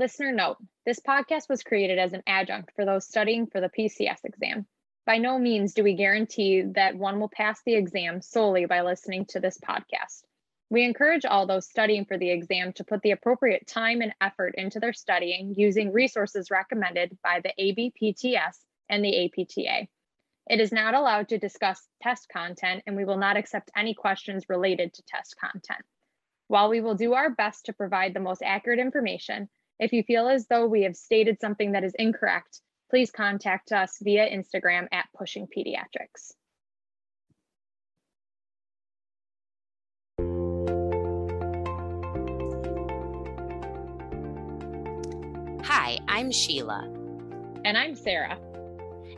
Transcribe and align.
Listener 0.00 0.32
note 0.32 0.56
this 0.86 0.98
podcast 0.98 1.50
was 1.50 1.62
created 1.62 1.98
as 1.98 2.14
an 2.14 2.22
adjunct 2.26 2.72
for 2.74 2.86
those 2.86 3.06
studying 3.06 3.46
for 3.46 3.60
the 3.60 3.68
PCS 3.68 4.24
exam. 4.24 4.66
By 5.04 5.18
no 5.18 5.38
means 5.38 5.74
do 5.74 5.84
we 5.84 5.92
guarantee 5.92 6.62
that 6.74 6.96
one 6.96 7.20
will 7.20 7.28
pass 7.28 7.60
the 7.66 7.74
exam 7.74 8.22
solely 8.22 8.64
by 8.64 8.80
listening 8.80 9.26
to 9.26 9.40
this 9.40 9.58
podcast. 9.58 10.22
We 10.70 10.84
encourage 10.84 11.26
all 11.26 11.46
those 11.46 11.68
studying 11.68 12.06
for 12.06 12.16
the 12.16 12.30
exam 12.30 12.72
to 12.76 12.84
put 12.84 13.02
the 13.02 13.10
appropriate 13.10 13.66
time 13.66 14.00
and 14.00 14.14
effort 14.22 14.54
into 14.56 14.80
their 14.80 14.94
studying 14.94 15.54
using 15.54 15.92
resources 15.92 16.50
recommended 16.50 17.18
by 17.22 17.42
the 17.42 17.52
ABPTS 17.60 18.56
and 18.88 19.04
the 19.04 19.26
APTA. 19.26 19.86
It 20.48 20.60
is 20.60 20.72
not 20.72 20.94
allowed 20.94 21.28
to 21.28 21.38
discuss 21.38 21.86
test 22.02 22.26
content, 22.30 22.84
and 22.86 22.96
we 22.96 23.04
will 23.04 23.18
not 23.18 23.36
accept 23.36 23.70
any 23.76 23.92
questions 23.92 24.48
related 24.48 24.94
to 24.94 25.02
test 25.02 25.36
content. 25.38 25.84
While 26.48 26.70
we 26.70 26.80
will 26.80 26.94
do 26.94 27.12
our 27.12 27.28
best 27.28 27.66
to 27.66 27.74
provide 27.74 28.14
the 28.14 28.20
most 28.20 28.42
accurate 28.42 28.78
information, 28.78 29.50
if 29.80 29.94
you 29.94 30.02
feel 30.02 30.28
as 30.28 30.46
though 30.46 30.66
we 30.66 30.82
have 30.82 30.94
stated 30.94 31.40
something 31.40 31.72
that 31.72 31.84
is 31.84 31.94
incorrect, 31.98 32.60
please 32.90 33.10
contact 33.10 33.72
us 33.72 33.96
via 34.02 34.28
Instagram 34.28 34.86
at 34.92 35.06
Pushing 35.16 35.46
Pediatrics. 35.46 36.34
Hi, 45.64 45.98
I'm 46.08 46.30
Sheila. 46.30 46.84
And 47.64 47.78
I'm 47.78 47.94
Sarah. 47.94 48.38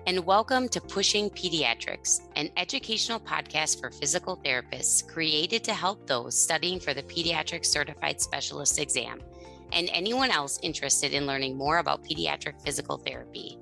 And 0.07 0.25
welcome 0.25 0.69
to 0.69 0.81
Pushing 0.81 1.29
Pediatrics, 1.31 2.21
an 2.37 2.51
educational 2.57 3.19
podcast 3.19 3.81
for 3.81 3.91
physical 3.91 4.37
therapists 4.37 5.07
created 5.07 5.65
to 5.65 5.75
help 5.75 6.07
those 6.07 6.39
studying 6.39 6.79
for 6.79 6.95
the 6.95 7.03
Pediatric 7.03 7.65
Certified 7.65 8.21
Specialist 8.21 8.79
exam 8.79 9.21
and 9.73 9.89
anyone 9.93 10.31
else 10.31 10.59
interested 10.63 11.13
in 11.13 11.27
learning 11.27 11.57
more 11.57 11.79
about 11.79 12.05
pediatric 12.05 12.61
physical 12.63 12.99
therapy. 12.99 13.59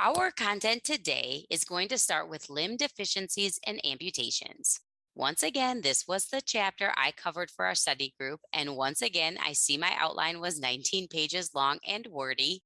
Our 0.00 0.30
content 0.30 0.84
today 0.84 1.46
is 1.48 1.64
going 1.64 1.88
to 1.88 1.96
start 1.96 2.28
with 2.28 2.50
limb 2.50 2.76
deficiencies 2.76 3.58
and 3.66 3.80
amputations. 3.86 4.80
Once 5.14 5.42
again, 5.42 5.80
this 5.80 6.06
was 6.08 6.26
the 6.26 6.42
chapter 6.44 6.92
I 6.96 7.12
covered 7.12 7.50
for 7.50 7.64
our 7.64 7.74
study 7.74 8.12
group. 8.18 8.40
And 8.52 8.76
once 8.76 9.00
again, 9.00 9.38
I 9.42 9.52
see 9.52 9.78
my 9.78 9.94
outline 9.98 10.40
was 10.40 10.60
19 10.60 11.08
pages 11.08 11.54
long 11.54 11.78
and 11.86 12.06
wordy. 12.08 12.62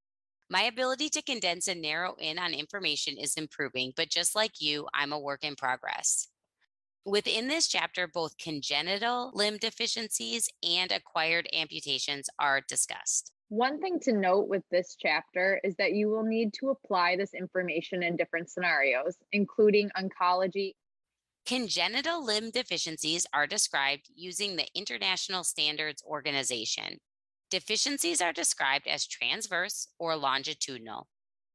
My 0.51 0.63
ability 0.63 1.11
to 1.11 1.23
condense 1.23 1.69
and 1.69 1.83
narrow 1.83 2.17
in 2.19 2.39
on 2.39 2.55
information 2.55 3.19
is 3.19 3.35
improving, 3.35 3.93
but 3.95 4.09
just 4.09 4.35
like 4.35 4.63
you, 4.63 4.89
I'm 4.95 5.13
a 5.13 5.19
work 5.19 5.45
in 5.45 5.57
progress. 5.57 6.29
Within 7.09 7.49
this 7.49 7.69
chapter, 7.69 8.07
both 8.07 8.37
congenital 8.37 9.31
limb 9.33 9.57
deficiencies 9.57 10.47
and 10.63 10.93
acquired 10.93 11.49
amputations 11.55 12.29
are 12.39 12.61
discussed. 12.61 13.33
One 13.49 13.81
thing 13.81 13.99
to 14.01 14.13
note 14.13 14.47
with 14.47 14.63
this 14.71 14.95
chapter 15.01 15.59
is 15.65 15.75
that 15.77 15.95
you 15.95 16.11
will 16.11 16.23
need 16.23 16.53
to 16.61 16.69
apply 16.69 17.17
this 17.17 17.33
information 17.33 18.03
in 18.03 18.17
different 18.17 18.51
scenarios, 18.51 19.17
including 19.33 19.89
oncology. 19.97 20.75
Congenital 21.47 22.23
limb 22.23 22.51
deficiencies 22.51 23.27
are 23.33 23.47
described 23.47 24.11
using 24.15 24.57
the 24.57 24.69
International 24.75 25.45
Standards 25.45 26.03
Organization. 26.07 26.99
Deficiencies 27.51 28.21
are 28.21 28.35
described 28.35 28.87
as 28.87 29.07
transverse 29.07 29.89
or 29.99 30.15
longitudinal. 30.15 31.09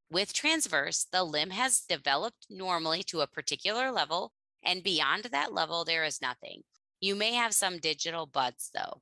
With 0.09 0.33
transverse, 0.33 1.05
the 1.11 1.23
limb 1.23 1.51
has 1.51 1.81
developed 1.87 2.47
normally 2.49 3.03
to 3.03 3.21
a 3.21 3.27
particular 3.27 3.91
level 3.91 4.33
and 4.65 4.83
beyond 4.83 5.25
that 5.25 5.53
level, 5.53 5.85
there 5.85 6.03
is 6.03 6.21
nothing. 6.21 6.63
You 6.99 7.15
may 7.15 7.33
have 7.33 7.53
some 7.53 7.79
digital 7.79 8.25
buds 8.25 8.69
though. 8.73 9.01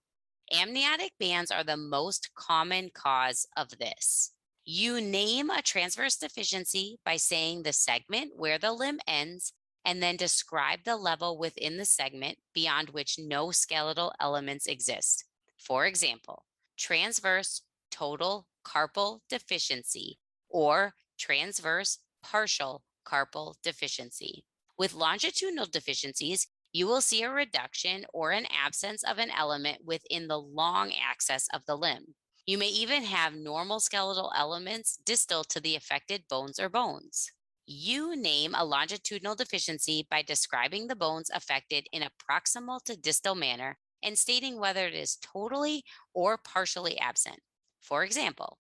Amniotic 0.54 1.14
bands 1.20 1.52
are 1.52 1.64
the 1.64 1.78
most 1.78 2.32
common 2.36 2.90
cause 2.94 3.48
of 3.56 3.78
this. 3.78 4.32
You 4.66 5.00
name 5.02 5.50
a 5.50 5.62
transverse 5.62 6.18
deficiency 6.18 7.00
by 7.06 7.18
saying 7.18 7.64
the 7.64 7.74
segment 7.74 8.34
where 8.36 8.58
the 8.58 8.72
limb 8.72 9.00
ends 9.08 9.54
and 9.86 10.02
then 10.04 10.18
describe 10.18 10.84
the 10.84 10.98
level 10.98 11.38
within 11.38 11.78
the 11.78 11.86
segment 11.86 12.38
beyond 12.54 12.90
which 12.90 13.18
no 13.18 13.52
skeletal 13.52 14.14
elements 14.20 14.68
exist. 14.68 15.26
For 15.58 15.86
example, 15.86 16.46
transverse 16.78 17.62
total 17.90 18.48
carpal 18.66 19.20
deficiency 19.30 20.20
or 20.50 20.96
transverse 21.18 22.00
partial 22.22 22.84
carpal 23.06 23.56
deficiency. 23.64 24.46
With 24.82 24.96
longitudinal 24.96 25.68
deficiencies, 25.68 26.48
you 26.74 26.88
will 26.88 27.02
see 27.02 27.22
a 27.22 27.30
reduction 27.30 28.04
or 28.16 28.32
an 28.32 28.48
absence 28.50 29.04
of 29.04 29.20
an 29.20 29.30
element 29.30 29.86
within 29.86 30.28
the 30.28 30.40
long 30.40 30.92
axis 30.92 31.48
of 31.54 31.64
the 31.68 31.76
limb. 31.76 32.16
You 32.48 32.58
may 32.58 32.70
even 32.70 33.04
have 33.04 33.36
normal 33.36 33.80
skeletal 33.80 34.34
elements 34.36 34.98
distal 35.06 35.44
to 35.44 35.60
the 35.60 35.76
affected 35.76 36.24
bones 36.28 36.60
or 36.60 36.68
bones. 36.68 37.32
You 37.68 38.16
name 38.16 38.56
a 38.56 38.66
longitudinal 38.66 39.36
deficiency 39.36 40.08
by 40.10 40.24
describing 40.24 40.88
the 40.88 40.96
bones 40.96 41.30
affected 41.32 41.86
in 41.92 42.02
a 42.02 42.10
proximal 42.28 42.82
to 42.86 42.98
distal 42.98 43.36
manner 43.36 43.78
and 44.02 44.18
stating 44.18 44.60
whether 44.60 44.88
it 44.88 44.96
is 44.96 45.18
totally 45.22 45.84
or 46.16 46.40
partially 46.40 46.98
absent. 46.98 47.42
For 47.82 48.04
example, 48.04 48.58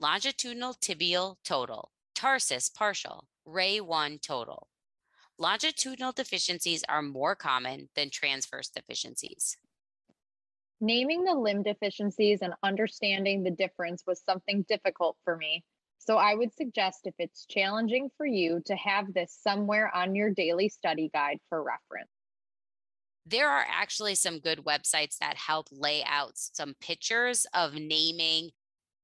longitudinal 0.00 0.74
tibial 0.74 1.36
total, 1.44 1.92
tarsus 2.16 2.68
partial, 2.68 3.28
ray 3.44 3.80
1 3.80 4.18
total. 4.18 4.66
Longitudinal 5.42 6.12
deficiencies 6.12 6.84
are 6.88 7.02
more 7.02 7.34
common 7.34 7.88
than 7.96 8.10
transverse 8.10 8.68
deficiencies. 8.68 9.56
Naming 10.80 11.24
the 11.24 11.34
limb 11.34 11.64
deficiencies 11.64 12.42
and 12.42 12.54
understanding 12.62 13.42
the 13.42 13.50
difference 13.50 14.04
was 14.06 14.22
something 14.22 14.64
difficult 14.68 15.16
for 15.24 15.36
me. 15.36 15.64
So 15.98 16.16
I 16.16 16.36
would 16.36 16.54
suggest 16.54 17.00
if 17.06 17.14
it's 17.18 17.44
challenging 17.46 18.08
for 18.16 18.24
you 18.24 18.62
to 18.66 18.76
have 18.76 19.12
this 19.12 19.36
somewhere 19.42 19.90
on 19.92 20.14
your 20.14 20.30
daily 20.30 20.68
study 20.68 21.10
guide 21.12 21.38
for 21.48 21.60
reference. 21.60 22.10
There 23.26 23.48
are 23.48 23.66
actually 23.68 24.14
some 24.14 24.38
good 24.38 24.60
websites 24.60 25.18
that 25.18 25.36
help 25.36 25.66
lay 25.72 26.04
out 26.04 26.34
some 26.36 26.74
pictures 26.80 27.46
of 27.52 27.74
naming 27.74 28.50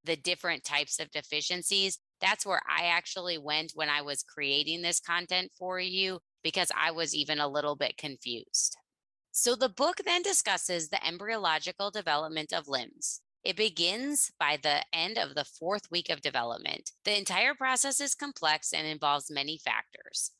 the 0.04 0.14
different 0.14 0.62
types 0.62 1.00
of 1.00 1.10
deficiencies 1.10 1.98
that's 2.20 2.44
where 2.44 2.60
I 2.68 2.86
actually 2.86 3.38
went 3.38 3.72
when 3.74 3.88
I 3.88 4.02
was 4.02 4.22
creating 4.22 4.82
this 4.82 5.00
content 5.00 5.52
for 5.58 5.78
you 5.78 6.20
because 6.42 6.70
I 6.76 6.90
was 6.90 7.14
even 7.14 7.38
a 7.38 7.48
little 7.48 7.76
bit 7.76 7.96
confused. 7.96 8.76
So 9.32 9.54
the 9.54 9.68
book 9.68 9.98
then 10.04 10.22
discusses 10.22 10.88
the 10.88 11.06
embryological 11.06 11.90
development 11.90 12.52
of 12.52 12.68
limbs. 12.68 13.20
It 13.44 13.56
begins 13.56 14.32
by 14.38 14.58
the 14.60 14.82
end 14.92 15.16
of 15.16 15.34
the 15.34 15.44
fourth 15.44 15.90
week 15.90 16.10
of 16.10 16.20
development. 16.20 16.90
The 17.04 17.16
entire 17.16 17.54
process 17.54 18.00
is 18.00 18.14
complex 18.14 18.72
and 18.72 18.86
involves 18.86 19.30
many 19.30 19.58
factors. 19.58 20.32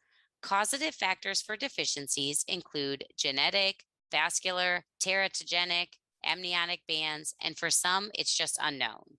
Causative 0.43 0.95
factors 0.95 1.41
for 1.41 1.57
deficiencies 1.57 2.45
include 2.49 3.05
genetic, 3.17 3.85
vascular, 4.11 4.85
teratogenic, 5.01 5.89
amniotic 6.25 6.81
bands, 6.89 7.35
and 7.43 7.57
for 7.57 7.71
some, 7.71 8.11
it's 8.15 8.37
just 8.37 8.59
unknown. 8.61 9.18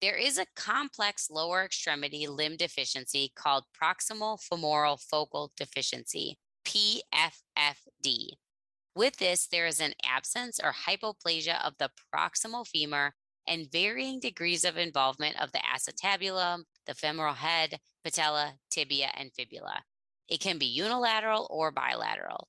There 0.00 0.16
is 0.16 0.38
a 0.38 0.46
complex 0.54 1.28
lower 1.28 1.64
extremity 1.64 2.28
limb 2.28 2.56
deficiency 2.56 3.32
called 3.34 3.64
proximal 3.80 4.40
femoral 4.40 4.96
focal 4.96 5.52
deficiency, 5.56 6.38
PFFD. 6.64 8.28
With 8.94 9.16
this, 9.16 9.48
there 9.48 9.66
is 9.66 9.80
an 9.80 9.94
absence 10.04 10.60
or 10.62 10.72
hypoplasia 10.72 11.64
of 11.66 11.74
the 11.78 11.90
proximal 12.14 12.66
femur 12.66 13.14
and 13.48 13.70
varying 13.72 14.20
degrees 14.20 14.64
of 14.64 14.76
involvement 14.76 15.40
of 15.40 15.50
the 15.50 15.58
acetabulum, 15.60 16.64
the 16.86 16.94
femoral 16.94 17.34
head, 17.34 17.78
patella, 18.04 18.54
tibia, 18.70 19.10
and 19.14 19.32
fibula. 19.34 19.82
It 20.28 20.40
can 20.40 20.58
be 20.58 20.66
unilateral 20.66 21.48
or 21.50 21.72
bilateral. 21.72 22.48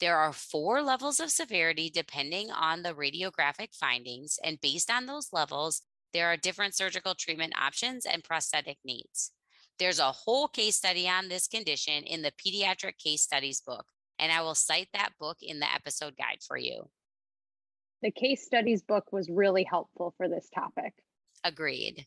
There 0.00 0.18
are 0.18 0.32
four 0.32 0.82
levels 0.82 1.20
of 1.20 1.30
severity 1.30 1.88
depending 1.88 2.50
on 2.50 2.82
the 2.82 2.92
radiographic 2.92 3.74
findings, 3.74 4.38
and 4.42 4.60
based 4.60 4.90
on 4.90 5.06
those 5.06 5.28
levels, 5.32 5.82
there 6.12 6.28
are 6.28 6.36
different 6.36 6.74
surgical 6.74 7.14
treatment 7.14 7.54
options 7.60 8.06
and 8.06 8.24
prosthetic 8.24 8.78
needs. 8.84 9.32
There's 9.78 9.98
a 9.98 10.12
whole 10.12 10.48
case 10.48 10.76
study 10.76 11.08
on 11.08 11.28
this 11.28 11.48
condition 11.48 12.04
in 12.04 12.22
the 12.22 12.32
Pediatric 12.32 12.98
Case 12.98 13.22
Studies 13.22 13.60
book, 13.60 13.86
and 14.18 14.30
I 14.30 14.42
will 14.42 14.54
cite 14.54 14.88
that 14.92 15.12
book 15.18 15.38
in 15.40 15.60
the 15.60 15.72
episode 15.72 16.16
guide 16.16 16.38
for 16.46 16.56
you. 16.56 16.88
The 18.02 18.10
case 18.10 18.44
studies 18.44 18.82
book 18.82 19.12
was 19.12 19.30
really 19.30 19.64
helpful 19.64 20.14
for 20.16 20.28
this 20.28 20.48
topic. 20.54 20.92
Agreed. 21.44 22.06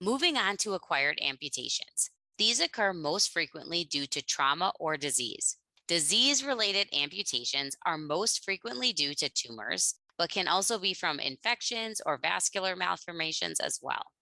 Moving 0.00 0.36
on 0.36 0.56
to 0.58 0.74
acquired 0.74 1.18
amputations. 1.22 2.10
These 2.38 2.60
occur 2.60 2.92
most 2.92 3.30
frequently 3.30 3.84
due 3.84 4.06
to 4.06 4.22
trauma 4.22 4.72
or 4.78 4.96
disease. 4.96 5.56
Disease 5.88 6.44
related 6.44 6.88
amputations 6.92 7.76
are 7.84 7.98
most 7.98 8.44
frequently 8.44 8.92
due 8.92 9.14
to 9.14 9.28
tumors, 9.28 9.94
but 10.18 10.30
can 10.30 10.48
also 10.48 10.78
be 10.78 10.94
from 10.94 11.20
infections 11.20 12.00
or 12.04 12.18
vascular 12.18 12.76
malformations 12.76 13.60
as 13.60 13.78
well. 13.82 14.12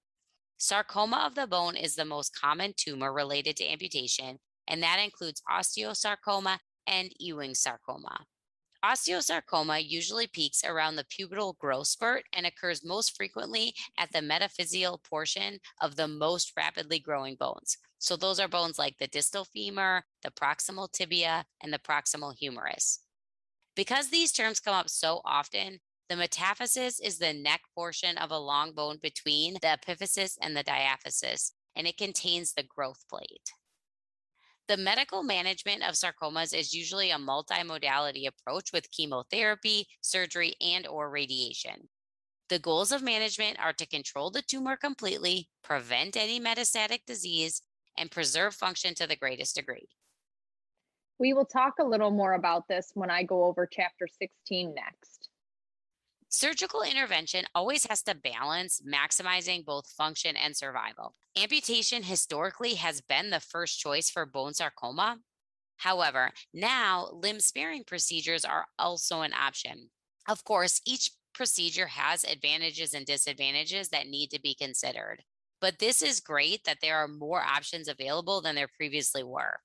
Sarcoma 0.59 1.25
of 1.27 1.35
the 1.35 1.47
bone 1.47 1.77
is 1.77 1.95
the 1.95 2.05
most 2.05 2.39
common 2.39 2.75
tumor 2.77 3.13
related 3.13 3.57
to 3.57 3.71
amputation, 3.71 4.39
and 4.69 4.83
that 4.83 4.99
includes 5.03 5.43
osteosarcoma 5.51 6.59
and 6.87 7.11
Ewing 7.19 7.55
sarcoma. 7.55 8.27
Osteosarcoma 8.85 9.83
usually 9.87 10.27
peaks 10.27 10.65
around 10.65 10.97
the 10.97 11.05
pubertal 11.05 11.57
growth 11.59 11.87
spurt 11.87 12.25
and 12.33 12.47
occurs 12.47 12.85
most 12.85 13.15
frequently 13.15 13.75
at 13.99 14.11
the 14.13 14.21
metaphyseal 14.21 15.03
portion 15.05 15.59
of 15.83 15.97
the 15.97 16.09
most 16.09 16.53
rapidly 16.57 16.99
growing 16.99 17.37
bones. 17.37 17.77
So, 17.99 18.17
those 18.17 18.41
are 18.41 18.49
bones 18.49 18.79
like 18.79 18.97
the 18.99 19.07
distal 19.07 19.45
femur, 19.45 20.05
the 20.23 20.31
proximal 20.31 20.91
tibia, 20.91 21.45
and 21.63 21.73
the 21.73 21.79
proximal 21.79 22.35
humerus. 22.35 23.01
Because 23.81 24.11
these 24.11 24.31
terms 24.31 24.61
come 24.61 24.75
up 24.75 24.91
so 24.91 25.23
often, 25.25 25.81
the 26.11 26.17
metaphysis 26.17 27.01
is 27.01 27.17
the 27.17 27.33
neck 27.33 27.63
portion 27.75 28.19
of 28.19 28.31
a 28.31 28.37
long 28.37 28.75
bone 28.75 28.99
between 29.01 29.55
the 29.55 29.69
epiphysis 29.69 30.37
and 30.39 30.55
the 30.55 30.63
diaphysis, 30.63 31.53
and 31.75 31.87
it 31.87 31.97
contains 31.97 32.53
the 32.53 32.63
growth 32.63 33.03
plate. 33.09 33.55
The 34.69 34.77
medical 34.77 35.23
management 35.23 35.83
of 35.83 35.95
sarcomas 35.95 36.55
is 36.55 36.75
usually 36.75 37.11
a 37.11 37.17
multimodality 37.17 38.29
approach 38.29 38.71
with 38.71 38.91
chemotherapy, 38.91 39.87
surgery, 40.03 40.57
and 40.61 40.87
or 40.87 41.09
radiation. 41.09 41.89
The 42.51 42.59
goals 42.59 42.93
of 42.93 43.03
management 43.03 43.59
are 43.59 43.73
to 43.73 43.87
control 43.87 44.31
the 44.31 44.43
tumor 44.43 44.77
completely, 44.77 45.49
prevent 45.65 46.19
any 46.19 46.39
metastatic 46.39 47.07
disease, 47.07 47.63
and 47.97 48.11
preserve 48.11 48.55
function 48.55 48.95
to 48.97 49.07
the 49.07 49.17
greatest 49.17 49.55
degree. 49.57 49.89
We 51.21 51.35
will 51.35 51.45
talk 51.45 51.75
a 51.79 51.85
little 51.85 52.11
more 52.11 52.33
about 52.33 52.67
this 52.67 52.93
when 52.95 53.11
I 53.11 53.25
go 53.25 53.45
over 53.45 53.69
chapter 53.71 54.09
16 54.09 54.75
next. 54.75 55.29
Surgical 56.31 56.81
intervention 56.81 57.45
always 57.55 57.85
has 57.85 58.03
to 58.05 58.15
balance 58.15 58.81
maximizing 58.81 59.67
both 59.67 59.87
function 59.87 60.35
and 60.35 60.57
survival. 60.57 61.15
Amputation 61.37 62.05
historically 62.05 62.77
has 62.77 63.03
been 63.03 63.29
the 63.29 63.39
first 63.39 63.79
choice 63.79 64.09
for 64.09 64.25
bone 64.25 64.55
sarcoma. 64.55 65.19
However, 65.77 66.31
now 66.55 67.11
limb 67.13 67.41
sparing 67.41 67.85
procedures 67.85 68.47
are 68.47 68.65
also 68.79 69.21
an 69.21 69.35
option. 69.35 69.91
Of 70.27 70.43
course, 70.45 70.81
each 70.87 71.11
procedure 71.35 71.89
has 71.89 72.25
advantages 72.25 72.95
and 72.95 73.05
disadvantages 73.05 73.91
that 73.91 74.09
need 74.09 74.31
to 74.31 74.41
be 74.41 74.55
considered. 74.55 75.23
But 75.61 75.81
this 75.81 76.01
is 76.01 76.21
great 76.21 76.65
that 76.65 76.79
there 76.81 76.97
are 76.97 77.09
more 77.09 77.43
options 77.43 77.89
available 77.89 78.41
than 78.41 78.55
there 78.55 78.71
previously 78.75 79.23
were. 79.23 79.61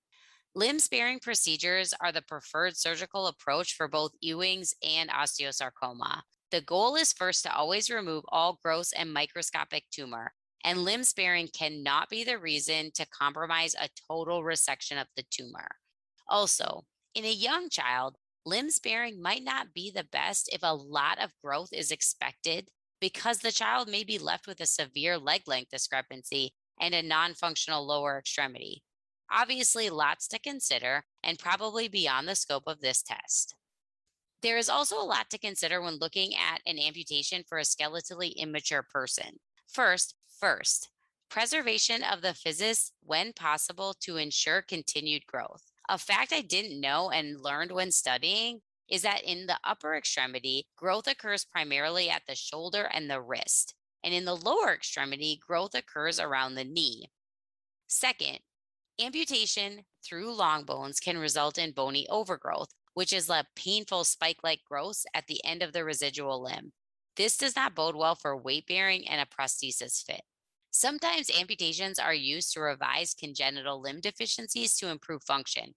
Limb 0.57 0.79
sparing 0.79 1.19
procedures 1.19 1.93
are 1.99 2.13
the 2.13 2.21
preferred 2.21 2.77
surgical 2.77 3.27
approach 3.27 3.73
for 3.73 3.89
both 3.89 4.13
Ewing's 4.21 4.73
and 4.81 5.09
osteosarcoma. 5.09 6.21
The 6.49 6.61
goal 6.61 6.95
is 6.95 7.11
first 7.11 7.43
to 7.43 7.53
always 7.53 7.89
remove 7.89 8.23
all 8.29 8.57
gross 8.63 8.93
and 8.93 9.11
microscopic 9.13 9.83
tumor, 9.91 10.31
and 10.63 10.85
limb 10.85 11.03
sparing 11.03 11.49
cannot 11.49 12.09
be 12.09 12.23
the 12.23 12.39
reason 12.39 12.91
to 12.93 13.05
compromise 13.07 13.75
a 13.75 13.89
total 14.09 14.43
resection 14.43 15.01
of 15.01 15.07
the 15.17 15.25
tumor. 15.29 15.67
Also, 16.29 16.85
in 17.13 17.25
a 17.25 17.33
young 17.33 17.67
child, 17.67 18.15
limb 18.45 18.69
sparing 18.69 19.21
might 19.21 19.43
not 19.43 19.73
be 19.73 19.91
the 19.91 20.07
best 20.09 20.49
if 20.53 20.61
a 20.63 20.73
lot 20.73 21.21
of 21.21 21.33
growth 21.43 21.73
is 21.73 21.91
expected 21.91 22.69
because 23.01 23.39
the 23.39 23.51
child 23.51 23.89
may 23.89 24.05
be 24.05 24.17
left 24.17 24.47
with 24.47 24.61
a 24.61 24.65
severe 24.65 25.17
leg 25.17 25.41
length 25.47 25.71
discrepancy 25.71 26.53
and 26.79 26.95
a 26.95 27.03
non 27.03 27.33
functional 27.33 27.85
lower 27.85 28.17
extremity. 28.17 28.84
Obviously, 29.31 29.89
lots 29.89 30.27
to 30.29 30.39
consider 30.39 31.05
and 31.23 31.39
probably 31.39 31.87
beyond 31.87 32.27
the 32.27 32.35
scope 32.35 32.63
of 32.67 32.81
this 32.81 33.01
test. 33.01 33.55
There 34.41 34.57
is 34.57 34.69
also 34.69 35.01
a 35.01 35.03
lot 35.03 35.29
to 35.31 35.39
consider 35.39 35.81
when 35.81 35.95
looking 35.95 36.33
at 36.35 36.61
an 36.65 36.77
amputation 36.79 37.43
for 37.47 37.57
a 37.57 37.63
skeletally 37.63 38.35
immature 38.35 38.83
person. 38.83 39.39
First, 39.67 40.15
first, 40.39 40.89
preservation 41.29 42.03
of 42.03 42.21
the 42.21 42.29
physis 42.29 42.91
when 43.01 43.33
possible 43.33 43.95
to 44.01 44.17
ensure 44.17 44.61
continued 44.61 45.25
growth. 45.25 45.63
A 45.89 45.97
fact 45.97 46.31
I 46.31 46.41
didn't 46.41 46.79
know 46.79 47.09
and 47.09 47.41
learned 47.41 47.71
when 47.71 47.91
studying 47.91 48.61
is 48.87 49.01
that 49.01 49.23
in 49.23 49.47
the 49.47 49.57
upper 49.63 49.95
extremity, 49.95 50.67
growth 50.75 51.07
occurs 51.07 51.45
primarily 51.45 52.09
at 52.09 52.23
the 52.27 52.35
shoulder 52.35 52.83
and 52.93 53.09
the 53.09 53.21
wrist. 53.21 53.73
And 54.03 54.13
in 54.13 54.25
the 54.25 54.35
lower 54.35 54.73
extremity, 54.73 55.39
growth 55.45 55.73
occurs 55.73 56.19
around 56.19 56.53
the 56.53 56.63
knee. 56.63 57.09
Second, 57.87 58.39
amputation 58.99 59.81
through 60.03 60.33
long 60.33 60.63
bones 60.63 60.99
can 60.99 61.17
result 61.17 61.57
in 61.57 61.71
bony 61.71 62.07
overgrowth, 62.09 62.69
which 62.93 63.11
is 63.11 63.29
a 63.29 63.45
painful 63.55 64.03
spike 64.03 64.39
like 64.43 64.61
growth 64.69 65.03
at 65.13 65.27
the 65.27 65.43
end 65.43 65.61
of 65.61 65.73
the 65.73 65.83
residual 65.83 66.41
limb. 66.41 66.71
This 67.15 67.37
does 67.37 67.55
not 67.55 67.75
bode 67.75 67.95
well 67.95 68.15
for 68.15 68.35
weight 68.35 68.67
bearing 68.67 69.07
and 69.07 69.21
a 69.21 69.25
prosthesis 69.25 70.03
fit. 70.03 70.21
Sometimes 70.71 71.29
amputations 71.29 71.99
are 71.99 72.13
used 72.13 72.51
to 72.53 72.59
revise 72.59 73.13
congenital 73.13 73.81
limb 73.81 74.01
deficiencies 74.01 74.75
to 74.77 74.89
improve 74.89 75.23
function. 75.23 75.73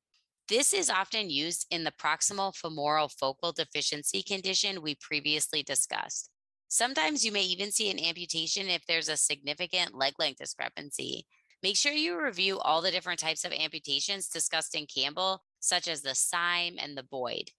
This 0.49 0.73
is 0.73 0.91
often 0.91 1.31
used 1.31 1.67
in 1.71 1.85
the 1.85 1.93
proximal 1.93 2.55
femoral 2.55 3.09
focal 3.09 3.53
deficiency 3.53 4.23
condition 4.23 4.83
we 4.83 4.97
previously 4.97 5.63
discussed. 5.63 6.31
Sometimes 6.69 7.25
you 7.25 7.33
may 7.33 7.43
even 7.43 7.71
see 7.71 7.91
an 7.91 7.99
amputation 8.03 8.69
if 8.69 8.85
there's 8.87 9.09
a 9.09 9.17
significant 9.17 9.95
leg 9.95 10.15
length 10.19 10.39
discrepancy. 10.39 11.27
Make 11.63 11.77
sure 11.77 11.93
you 11.93 12.23
review 12.23 12.61
all 12.61 12.83
the 12.83 12.93
different 12.93 13.19
types 13.19 13.45
of 13.45 13.53
amputations 13.53 14.29
discussed 14.29 14.77
in 14.77 14.87
Campbell 14.87 15.43
such 15.59 15.89
as 15.89 16.03
the 16.03 16.15
Syme 16.15 16.77
and 16.79 16.97
the 16.97 17.03
Boyd. 17.03 17.51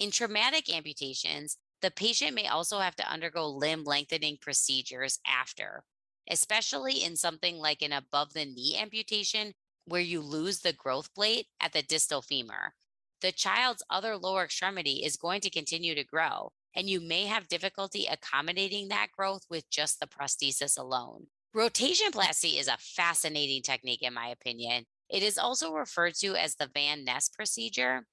In 0.00 0.10
traumatic 0.10 0.72
amputations, 0.74 1.56
the 1.80 1.92
patient 1.92 2.34
may 2.34 2.48
also 2.48 2.80
have 2.80 2.96
to 2.96 3.08
undergo 3.08 3.48
limb 3.48 3.84
lengthening 3.84 4.38
procedures 4.40 5.20
after, 5.26 5.84
especially 6.28 7.04
in 7.04 7.14
something 7.14 7.58
like 7.58 7.82
an 7.82 7.92
above 7.92 8.32
the 8.32 8.44
knee 8.44 8.76
amputation 8.80 9.52
where 9.84 10.00
you 10.00 10.20
lose 10.20 10.60
the 10.60 10.72
growth 10.72 11.14
plate 11.14 11.46
at 11.60 11.72
the 11.72 11.82
distal 11.82 12.22
femur. 12.22 12.74
The 13.20 13.32
child's 13.32 13.84
other 13.88 14.16
lower 14.16 14.44
extremity 14.44 15.04
is 15.04 15.16
going 15.16 15.42
to 15.42 15.50
continue 15.50 15.94
to 15.94 16.04
grow, 16.04 16.50
and 16.74 16.90
you 16.90 17.00
may 17.00 17.26
have 17.26 17.48
difficulty 17.48 18.06
accommodating 18.10 18.88
that 18.88 19.12
growth 19.16 19.42
with 19.48 19.70
just 19.70 20.00
the 20.00 20.06
prosthesis 20.06 20.76
alone. 20.76 21.28
Rotationplasty 21.54 22.58
is 22.58 22.66
a 22.66 22.76
fascinating 22.80 23.62
technique, 23.62 24.02
in 24.02 24.12
my 24.12 24.28
opinion, 24.28 24.84
it 25.08 25.22
is 25.22 25.38
also 25.38 25.72
referred 25.72 26.14
to 26.14 26.34
as 26.34 26.56
the 26.56 26.68
Van 26.74 27.04
Nes 27.04 27.28
procedure. 27.28 28.06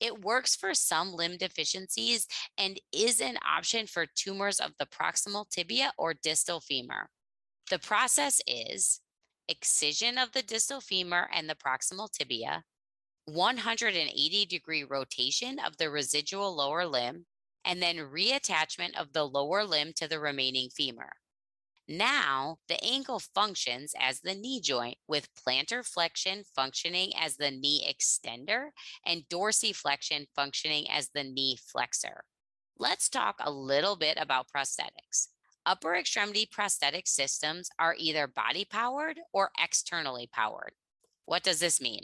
It 0.00 0.24
works 0.24 0.56
for 0.56 0.72
some 0.72 1.12
limb 1.12 1.36
deficiencies 1.36 2.26
and 2.56 2.80
is 2.92 3.20
an 3.20 3.36
option 3.46 3.86
for 3.86 4.06
tumors 4.06 4.60
of 4.60 4.72
the 4.78 4.86
proximal 4.86 5.48
tibia 5.48 5.92
or 5.98 6.14
distal 6.14 6.60
femur. 6.60 7.08
The 7.70 7.78
process 7.78 8.40
is 8.46 9.00
excision 9.48 10.16
of 10.16 10.32
the 10.32 10.42
distal 10.42 10.80
femur 10.80 11.28
and 11.34 11.50
the 11.50 11.54
proximal 11.54 12.10
tibia, 12.10 12.64
180 13.26 14.46
degree 14.46 14.84
rotation 14.84 15.58
of 15.58 15.76
the 15.76 15.90
residual 15.90 16.56
lower 16.56 16.86
limb, 16.86 17.26
and 17.64 17.82
then 17.82 17.96
reattachment 17.96 18.94
of 18.98 19.12
the 19.12 19.24
lower 19.24 19.64
limb 19.64 19.92
to 19.96 20.08
the 20.08 20.20
remaining 20.20 20.70
femur. 20.70 21.10
Now, 21.88 22.58
the 22.68 22.82
ankle 22.82 23.20
functions 23.20 23.94
as 23.98 24.20
the 24.20 24.34
knee 24.34 24.60
joint 24.60 24.98
with 25.06 25.28
plantar 25.36 25.86
flexion 25.86 26.42
functioning 26.54 27.12
as 27.16 27.36
the 27.36 27.52
knee 27.52 27.86
extender 27.88 28.70
and 29.04 29.22
dorsiflexion 29.28 30.26
functioning 30.34 30.90
as 30.90 31.10
the 31.10 31.22
knee 31.22 31.56
flexor. 31.56 32.24
Let's 32.76 33.08
talk 33.08 33.36
a 33.40 33.52
little 33.52 33.94
bit 33.94 34.18
about 34.20 34.48
prosthetics. 34.54 35.28
Upper 35.64 35.94
extremity 35.94 36.48
prosthetic 36.50 37.06
systems 37.06 37.70
are 37.78 37.94
either 37.98 38.26
body 38.26 38.64
powered 38.64 39.20
or 39.32 39.50
externally 39.60 40.28
powered. 40.30 40.72
What 41.24 41.44
does 41.44 41.60
this 41.60 41.80
mean? 41.80 42.02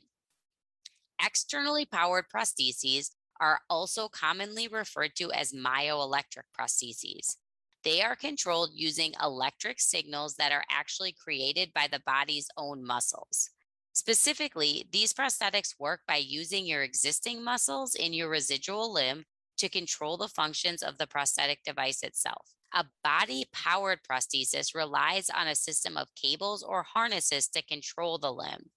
Externally 1.24 1.86
powered 1.86 2.26
prostheses 2.28 3.10
are 3.40 3.60
also 3.68 4.08
commonly 4.08 4.68
referred 4.68 5.16
to 5.16 5.32
as 5.32 5.52
myoelectric 5.52 6.44
prostheses. 6.58 7.36
They 7.84 8.02
are 8.02 8.14
controlled 8.14 8.70
using 8.74 9.14
electric 9.20 9.80
signals 9.80 10.34
that 10.36 10.52
are 10.52 10.64
actually 10.70 11.12
created 11.12 11.72
by 11.74 11.88
the 11.90 12.02
body's 12.06 12.48
own 12.56 12.84
muscles. 12.84 13.50
Specifically, 13.92 14.88
these 14.92 15.12
prosthetics 15.12 15.78
work 15.78 16.00
by 16.06 16.16
using 16.16 16.64
your 16.64 16.82
existing 16.82 17.44
muscles 17.44 17.94
in 17.94 18.12
your 18.12 18.28
residual 18.28 18.92
limb 18.92 19.24
to 19.58 19.68
control 19.68 20.16
the 20.16 20.28
functions 20.28 20.82
of 20.82 20.96
the 20.96 21.06
prosthetic 21.06 21.62
device 21.64 22.02
itself. 22.02 22.54
A 22.72 22.86
body 23.04 23.44
powered 23.52 24.00
prosthesis 24.02 24.74
relies 24.74 25.28
on 25.28 25.46
a 25.46 25.54
system 25.54 25.96
of 25.96 26.14
cables 26.14 26.62
or 26.62 26.84
harnesses 26.84 27.48
to 27.48 27.62
control 27.62 28.16
the 28.16 28.32
limb. 28.32 28.70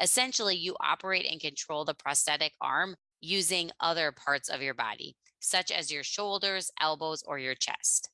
Essentially, 0.00 0.56
you 0.56 0.76
operate 0.80 1.26
and 1.28 1.40
control 1.40 1.84
the 1.84 1.94
prosthetic 1.94 2.52
arm 2.60 2.96
using 3.20 3.72
other 3.80 4.12
parts 4.12 4.48
of 4.48 4.62
your 4.62 4.74
body, 4.74 5.16
such 5.40 5.72
as 5.72 5.90
your 5.90 6.04
shoulders, 6.04 6.70
elbows, 6.80 7.22
or 7.26 7.38
your 7.38 7.54
chest. 7.56 8.11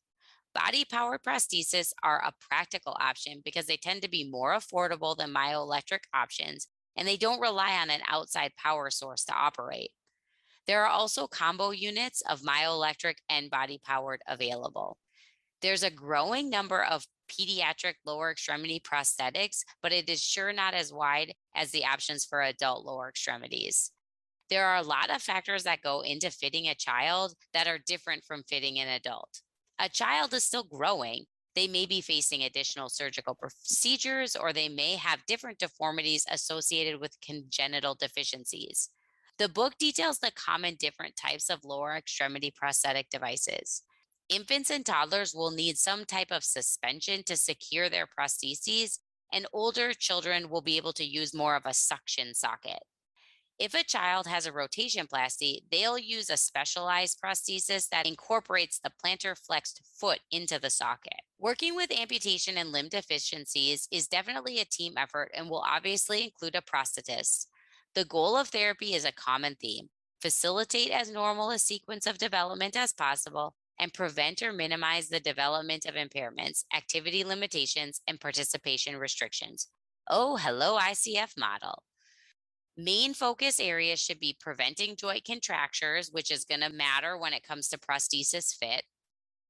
Body 0.58 0.84
powered 0.84 1.22
prosthesis 1.22 1.92
are 2.02 2.18
a 2.18 2.32
practical 2.40 2.96
option 3.00 3.42
because 3.44 3.66
they 3.66 3.76
tend 3.76 4.02
to 4.02 4.10
be 4.10 4.28
more 4.28 4.54
affordable 4.54 5.16
than 5.16 5.32
myoelectric 5.32 6.00
options 6.12 6.66
and 6.96 7.06
they 7.06 7.16
don't 7.16 7.40
rely 7.40 7.78
on 7.80 7.90
an 7.90 8.00
outside 8.08 8.50
power 8.56 8.90
source 8.90 9.24
to 9.26 9.32
operate. 9.32 9.92
There 10.66 10.82
are 10.82 10.88
also 10.88 11.28
combo 11.28 11.70
units 11.70 12.22
of 12.28 12.42
myoelectric 12.42 13.18
and 13.30 13.48
body 13.48 13.80
powered 13.84 14.20
available. 14.26 14.98
There's 15.62 15.84
a 15.84 15.92
growing 15.92 16.50
number 16.50 16.82
of 16.82 17.06
pediatric 17.30 17.94
lower 18.04 18.32
extremity 18.32 18.80
prosthetics, 18.80 19.60
but 19.80 19.92
it 19.92 20.10
is 20.10 20.20
sure 20.20 20.52
not 20.52 20.74
as 20.74 20.92
wide 20.92 21.34
as 21.54 21.70
the 21.70 21.84
options 21.84 22.24
for 22.24 22.42
adult 22.42 22.84
lower 22.84 23.08
extremities. 23.08 23.92
There 24.50 24.66
are 24.66 24.76
a 24.76 24.82
lot 24.82 25.10
of 25.10 25.22
factors 25.22 25.62
that 25.64 25.82
go 25.82 26.00
into 26.00 26.32
fitting 26.32 26.66
a 26.66 26.74
child 26.74 27.34
that 27.54 27.68
are 27.68 27.78
different 27.78 28.24
from 28.24 28.42
fitting 28.42 28.80
an 28.80 28.88
adult. 28.88 29.42
A 29.78 29.88
child 29.88 30.34
is 30.34 30.44
still 30.44 30.64
growing. 30.64 31.26
They 31.54 31.68
may 31.68 31.86
be 31.86 32.00
facing 32.00 32.42
additional 32.42 32.88
surgical 32.88 33.34
procedures 33.34 34.36
or 34.36 34.52
they 34.52 34.68
may 34.68 34.96
have 34.96 35.26
different 35.26 35.58
deformities 35.58 36.26
associated 36.30 37.00
with 37.00 37.20
congenital 37.20 37.94
deficiencies. 37.94 38.90
The 39.38 39.48
book 39.48 39.78
details 39.78 40.18
the 40.18 40.32
common 40.32 40.74
different 40.74 41.14
types 41.16 41.48
of 41.48 41.64
lower 41.64 41.94
extremity 41.94 42.50
prosthetic 42.50 43.08
devices. 43.08 43.82
Infants 44.28 44.70
and 44.70 44.84
toddlers 44.84 45.34
will 45.34 45.52
need 45.52 45.78
some 45.78 46.04
type 46.04 46.32
of 46.32 46.44
suspension 46.44 47.22
to 47.24 47.36
secure 47.36 47.88
their 47.88 48.06
prostheses, 48.06 48.98
and 49.32 49.46
older 49.52 49.94
children 49.94 50.50
will 50.50 50.60
be 50.60 50.76
able 50.76 50.92
to 50.94 51.04
use 51.04 51.32
more 51.32 51.54
of 51.54 51.66
a 51.66 51.72
suction 51.72 52.34
socket. 52.34 52.82
If 53.58 53.74
a 53.74 53.82
child 53.82 54.28
has 54.28 54.46
a 54.46 54.52
rotation 54.52 55.08
plasty, 55.08 55.64
they'll 55.72 55.98
use 55.98 56.30
a 56.30 56.36
specialized 56.36 57.20
prosthesis 57.20 57.88
that 57.88 58.06
incorporates 58.06 58.78
the 58.78 58.92
plantar 59.04 59.36
flexed 59.36 59.82
foot 59.98 60.20
into 60.30 60.60
the 60.60 60.70
socket. 60.70 61.20
Working 61.40 61.74
with 61.74 61.90
amputation 61.90 62.56
and 62.56 62.70
limb 62.70 62.88
deficiencies 62.88 63.88
is 63.90 64.06
definitely 64.06 64.60
a 64.60 64.64
team 64.64 64.94
effort 64.96 65.32
and 65.34 65.50
will 65.50 65.64
obviously 65.66 66.22
include 66.22 66.54
a 66.54 66.60
prosthetist. 66.60 67.46
The 67.96 68.04
goal 68.04 68.36
of 68.36 68.48
therapy 68.48 68.94
is 68.94 69.04
a 69.04 69.12
common 69.12 69.56
theme 69.60 69.88
facilitate 70.20 70.90
as 70.90 71.10
normal 71.10 71.50
a 71.50 71.58
sequence 71.58 72.06
of 72.06 72.18
development 72.18 72.76
as 72.76 72.92
possible 72.92 73.54
and 73.78 73.94
prevent 73.94 74.42
or 74.42 74.52
minimize 74.52 75.08
the 75.08 75.20
development 75.20 75.86
of 75.86 75.94
impairments, 75.94 76.64
activity 76.74 77.24
limitations, 77.24 78.00
and 78.08 78.20
participation 78.20 78.96
restrictions. 78.96 79.68
Oh, 80.08 80.36
hello, 80.36 80.76
ICF 80.78 81.38
model. 81.38 81.84
Main 82.80 83.12
focus 83.12 83.58
areas 83.58 83.98
should 83.98 84.20
be 84.20 84.36
preventing 84.38 84.94
joint 84.94 85.24
contractures, 85.24 86.12
which 86.12 86.30
is 86.30 86.44
going 86.44 86.60
to 86.60 86.68
matter 86.70 87.18
when 87.18 87.32
it 87.32 87.42
comes 87.42 87.66
to 87.68 87.76
prosthesis 87.76 88.54
fit, 88.54 88.84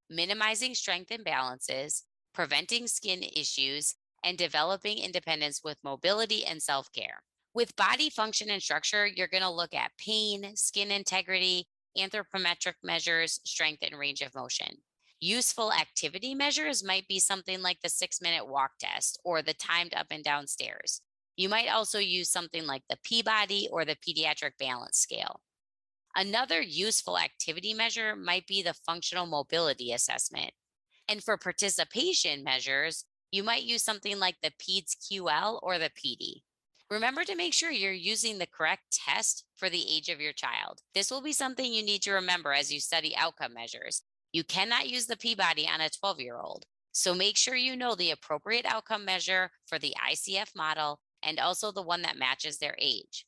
minimizing 0.08 0.74
strength 0.74 1.10
imbalances, 1.10 2.04
preventing 2.32 2.86
skin 2.86 3.22
issues, 3.22 3.96
and 4.24 4.38
developing 4.38 4.96
independence 4.96 5.60
with 5.62 5.76
mobility 5.84 6.42
and 6.42 6.62
self 6.62 6.90
care. 6.90 7.22
With 7.52 7.76
body 7.76 8.08
function 8.08 8.48
and 8.48 8.62
structure, 8.62 9.06
you're 9.06 9.28
going 9.28 9.42
to 9.42 9.50
look 9.50 9.74
at 9.74 9.92
pain, 9.98 10.56
skin 10.56 10.90
integrity, 10.90 11.68
anthropometric 11.98 12.76
measures, 12.82 13.40
strength, 13.44 13.82
and 13.82 13.98
range 13.98 14.22
of 14.22 14.34
motion. 14.34 14.78
Useful 15.20 15.70
activity 15.70 16.34
measures 16.34 16.82
might 16.82 17.06
be 17.06 17.18
something 17.18 17.60
like 17.60 17.82
the 17.82 17.90
six 17.90 18.22
minute 18.22 18.48
walk 18.48 18.78
test 18.80 19.20
or 19.22 19.42
the 19.42 19.52
timed 19.52 19.92
up 19.92 20.06
and 20.10 20.24
down 20.24 20.46
stairs. 20.46 21.02
You 21.38 21.48
might 21.48 21.68
also 21.68 22.00
use 22.00 22.28
something 22.28 22.66
like 22.66 22.82
the 22.90 22.98
Peabody 23.04 23.68
or 23.70 23.84
the 23.84 23.94
pediatric 23.94 24.58
balance 24.58 24.98
scale. 24.98 25.40
Another 26.16 26.60
useful 26.60 27.16
activity 27.16 27.72
measure 27.72 28.16
might 28.16 28.44
be 28.48 28.60
the 28.60 28.74
functional 28.74 29.24
mobility 29.24 29.92
assessment. 29.92 30.50
And 31.08 31.22
for 31.22 31.36
participation 31.36 32.42
measures, 32.42 33.04
you 33.30 33.44
might 33.44 33.62
use 33.62 33.84
something 33.84 34.18
like 34.18 34.34
the 34.42 34.50
PEDS 34.50 34.96
QL 34.96 35.60
or 35.62 35.78
the 35.78 35.90
PD. 35.90 36.42
Remember 36.90 37.22
to 37.22 37.36
make 37.36 37.54
sure 37.54 37.70
you're 37.70 37.92
using 37.92 38.38
the 38.38 38.46
correct 38.46 38.98
test 39.06 39.44
for 39.54 39.70
the 39.70 39.86
age 39.88 40.08
of 40.08 40.20
your 40.20 40.32
child. 40.32 40.80
This 40.92 41.08
will 41.08 41.22
be 41.22 41.32
something 41.32 41.72
you 41.72 41.84
need 41.84 42.02
to 42.02 42.10
remember 42.10 42.52
as 42.52 42.72
you 42.72 42.80
study 42.80 43.14
outcome 43.16 43.54
measures. 43.54 44.02
You 44.32 44.42
cannot 44.42 44.88
use 44.88 45.06
the 45.06 45.16
Peabody 45.16 45.68
on 45.68 45.80
a 45.80 45.88
12 45.88 46.18
year 46.18 46.40
old. 46.40 46.64
So 46.90 47.14
make 47.14 47.36
sure 47.36 47.54
you 47.54 47.76
know 47.76 47.94
the 47.94 48.10
appropriate 48.10 48.66
outcome 48.66 49.04
measure 49.04 49.52
for 49.66 49.78
the 49.78 49.94
ICF 50.10 50.56
model 50.56 50.98
and 51.22 51.38
also 51.38 51.72
the 51.72 51.82
one 51.82 52.02
that 52.02 52.18
matches 52.18 52.58
their 52.58 52.76
age. 52.78 53.26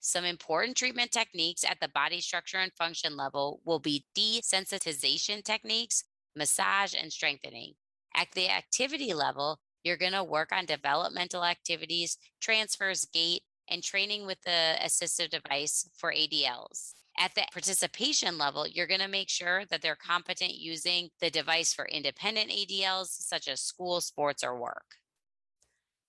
Some 0.00 0.24
important 0.24 0.76
treatment 0.76 1.12
techniques 1.12 1.64
at 1.64 1.78
the 1.80 1.88
body 1.88 2.20
structure 2.20 2.58
and 2.58 2.72
function 2.72 3.16
level 3.16 3.60
will 3.64 3.78
be 3.78 4.04
desensitization 4.16 5.44
techniques, 5.44 6.04
massage, 6.34 6.92
and 6.92 7.12
strengthening. 7.12 7.74
At 8.14 8.28
the 8.34 8.50
activity 8.50 9.14
level, 9.14 9.60
you're 9.84 9.96
going 9.96 10.12
to 10.12 10.24
work 10.24 10.50
on 10.52 10.66
developmental 10.66 11.44
activities, 11.44 12.18
transfers, 12.40 13.06
gait, 13.12 13.42
and 13.68 13.82
training 13.82 14.26
with 14.26 14.38
the 14.44 14.76
assistive 14.82 15.30
device 15.30 15.88
for 15.96 16.12
ADLs. 16.12 16.94
At 17.18 17.34
the 17.34 17.44
participation 17.52 18.38
level, 18.38 18.66
you're 18.66 18.86
going 18.86 19.00
to 19.00 19.08
make 19.08 19.28
sure 19.28 19.64
that 19.66 19.82
they're 19.82 19.96
competent 19.96 20.54
using 20.54 21.10
the 21.20 21.30
device 21.30 21.72
for 21.72 21.86
independent 21.86 22.50
ADLs, 22.50 23.08
such 23.08 23.48
as 23.48 23.60
school, 23.60 24.00
sports, 24.00 24.42
or 24.42 24.58
work. 24.58 24.96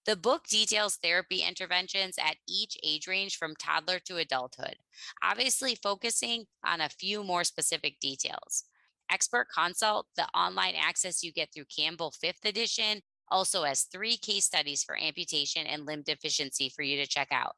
The 0.06 0.16
book 0.18 0.48
details 0.48 0.98
therapy 0.98 1.44
interventions 1.48 2.18
at 2.18 2.36
each 2.48 2.78
age 2.84 3.08
range 3.08 3.38
from 3.38 3.56
toddler 3.56 4.00
to 4.00 4.18
adulthood, 4.18 4.76
obviously 5.24 5.76
focusing 5.76 6.46
on 6.66 6.82
a 6.82 6.90
few 6.90 7.24
more 7.24 7.46
specific 7.46 8.02
details. 8.02 8.66
Expert 9.10 9.48
Consult, 9.54 10.08
the 10.18 10.28
online 10.38 10.76
access 10.76 11.24
you 11.24 11.32
get 11.32 11.54
through 11.54 11.66
Campbell 11.66 12.12
5th 12.12 12.44
edition, 12.44 13.02
also 13.30 13.64
has 13.64 13.84
three 13.84 14.18
case 14.18 14.44
studies 14.44 14.84
for 14.84 15.00
amputation 15.00 15.66
and 15.66 15.86
limb 15.86 16.02
deficiency 16.02 16.68
for 16.68 16.82
you 16.82 16.98
to 16.98 17.08
check 17.08 17.30
out. 17.32 17.56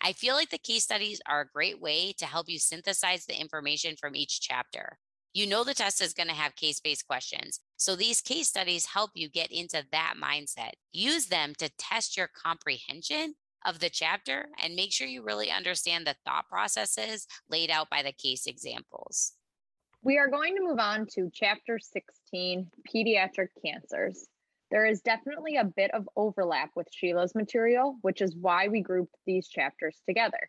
I 0.00 0.12
feel 0.12 0.36
like 0.36 0.50
the 0.50 0.58
case 0.58 0.84
studies 0.84 1.20
are 1.26 1.40
a 1.40 1.48
great 1.52 1.80
way 1.80 2.12
to 2.18 2.26
help 2.26 2.48
you 2.48 2.60
synthesize 2.60 3.26
the 3.26 3.40
information 3.40 3.96
from 4.00 4.14
each 4.14 4.40
chapter. 4.40 4.98
You 5.34 5.46
know 5.46 5.62
the 5.62 5.74
test 5.74 6.00
is 6.00 6.14
going 6.14 6.28
to 6.28 6.34
have 6.34 6.56
case 6.56 6.80
based 6.80 7.06
questions. 7.06 7.60
So 7.76 7.94
these 7.94 8.20
case 8.20 8.48
studies 8.48 8.86
help 8.86 9.10
you 9.14 9.28
get 9.28 9.52
into 9.52 9.84
that 9.92 10.14
mindset. 10.22 10.72
Use 10.92 11.26
them 11.26 11.52
to 11.58 11.70
test 11.78 12.16
your 12.16 12.28
comprehension 12.28 13.34
of 13.66 13.80
the 13.80 13.90
chapter 13.90 14.48
and 14.62 14.74
make 14.74 14.92
sure 14.92 15.06
you 15.06 15.22
really 15.22 15.50
understand 15.50 16.06
the 16.06 16.16
thought 16.24 16.48
processes 16.48 17.26
laid 17.50 17.70
out 17.70 17.90
by 17.90 18.02
the 18.02 18.12
case 18.12 18.46
examples. 18.46 19.32
We 20.02 20.16
are 20.18 20.28
going 20.28 20.54
to 20.56 20.62
move 20.62 20.78
on 20.78 21.06
to 21.14 21.30
chapter 21.32 21.78
16 21.78 22.70
pediatric 22.88 23.48
cancers. 23.64 24.26
There 24.70 24.86
is 24.86 25.00
definitely 25.00 25.56
a 25.56 25.64
bit 25.64 25.92
of 25.92 26.08
overlap 26.14 26.70
with 26.76 26.88
Sheila's 26.92 27.34
material, 27.34 27.96
which 28.02 28.20
is 28.20 28.36
why 28.36 28.68
we 28.68 28.80
grouped 28.80 29.14
these 29.26 29.48
chapters 29.48 30.00
together. 30.06 30.48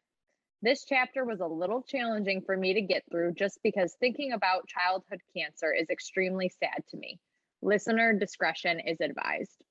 This 0.62 0.84
chapter 0.84 1.24
was 1.24 1.40
a 1.40 1.48
little 1.48 1.82
challenging 1.84 2.42
for 2.42 2.58
me 2.58 2.74
to 2.74 2.82
get 2.82 3.04
through 3.10 3.34
just 3.34 3.60
because 3.64 3.96
thinking 3.96 4.34
about 4.34 4.68
childhood 4.68 5.22
cancer 5.34 5.72
is 5.72 5.90
extremely 5.90 6.50
sad 6.50 6.84
to 6.90 6.98
me. 6.98 7.18
Listener 7.62 8.14
discretion 8.14 8.82
is 8.82 9.00
advised. 9.00 9.64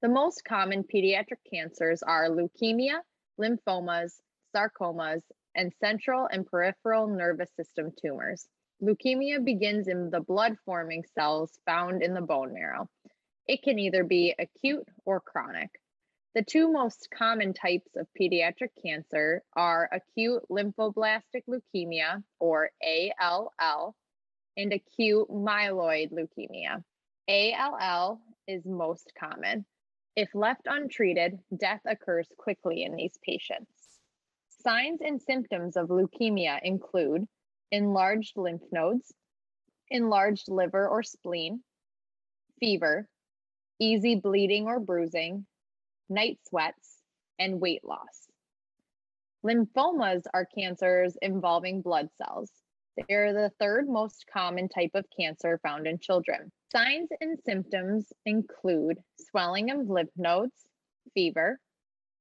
The 0.00 0.08
most 0.08 0.44
common 0.44 0.82
pediatric 0.82 1.38
cancers 1.48 2.02
are 2.02 2.30
leukemia, 2.30 2.98
lymphomas, 3.40 4.20
sarcomas, 4.54 5.22
and 5.54 5.72
central 5.78 6.26
and 6.26 6.44
peripheral 6.44 7.06
nervous 7.06 7.50
system 7.54 7.92
tumors. 8.02 8.48
Leukemia 8.82 9.44
begins 9.44 9.86
in 9.86 10.10
the 10.10 10.20
blood 10.20 10.56
forming 10.64 11.04
cells 11.14 11.60
found 11.64 12.02
in 12.02 12.14
the 12.14 12.20
bone 12.20 12.52
marrow. 12.52 12.88
It 13.46 13.62
can 13.62 13.78
either 13.78 14.02
be 14.02 14.34
acute 14.36 14.88
or 15.04 15.20
chronic. 15.20 15.70
The 16.34 16.42
two 16.42 16.72
most 16.72 17.08
common 17.10 17.52
types 17.52 17.94
of 17.94 18.06
pediatric 18.18 18.70
cancer 18.82 19.42
are 19.54 19.90
acute 19.92 20.42
lymphoblastic 20.48 21.44
leukemia, 21.46 22.24
or 22.40 22.70
ALL, 22.82 23.94
and 24.56 24.72
acute 24.72 25.28
myeloid 25.28 26.10
leukemia. 26.10 26.82
ALL 27.28 28.18
is 28.48 28.64
most 28.64 29.12
common. 29.14 29.66
If 30.16 30.34
left 30.34 30.62
untreated, 30.64 31.38
death 31.54 31.82
occurs 31.84 32.28
quickly 32.38 32.82
in 32.82 32.96
these 32.96 33.18
patients. 33.22 34.00
Signs 34.48 35.02
and 35.02 35.20
symptoms 35.20 35.76
of 35.76 35.88
leukemia 35.88 36.60
include 36.62 37.28
enlarged 37.70 38.38
lymph 38.38 38.62
nodes, 38.72 39.12
enlarged 39.90 40.48
liver 40.48 40.88
or 40.88 41.02
spleen, 41.02 41.62
fever, 42.58 43.06
easy 43.78 44.14
bleeding 44.14 44.64
or 44.64 44.80
bruising, 44.80 45.46
night 46.12 46.38
sweats, 46.48 46.98
and 47.38 47.60
weight 47.60 47.84
loss. 47.84 48.28
Lymphomas 49.44 50.22
are 50.32 50.46
cancers 50.46 51.16
involving 51.20 51.82
blood 51.82 52.08
cells. 52.16 52.50
They 52.96 53.14
are 53.14 53.32
the 53.32 53.50
third 53.58 53.88
most 53.88 54.26
common 54.32 54.68
type 54.68 54.92
of 54.94 55.06
cancer 55.18 55.58
found 55.62 55.86
in 55.86 55.98
children. 55.98 56.52
Signs 56.70 57.08
and 57.20 57.38
symptoms 57.44 58.12
include 58.24 58.98
swelling 59.18 59.70
of 59.70 59.88
lymph 59.88 60.10
nodes, 60.16 60.66
fever, 61.14 61.58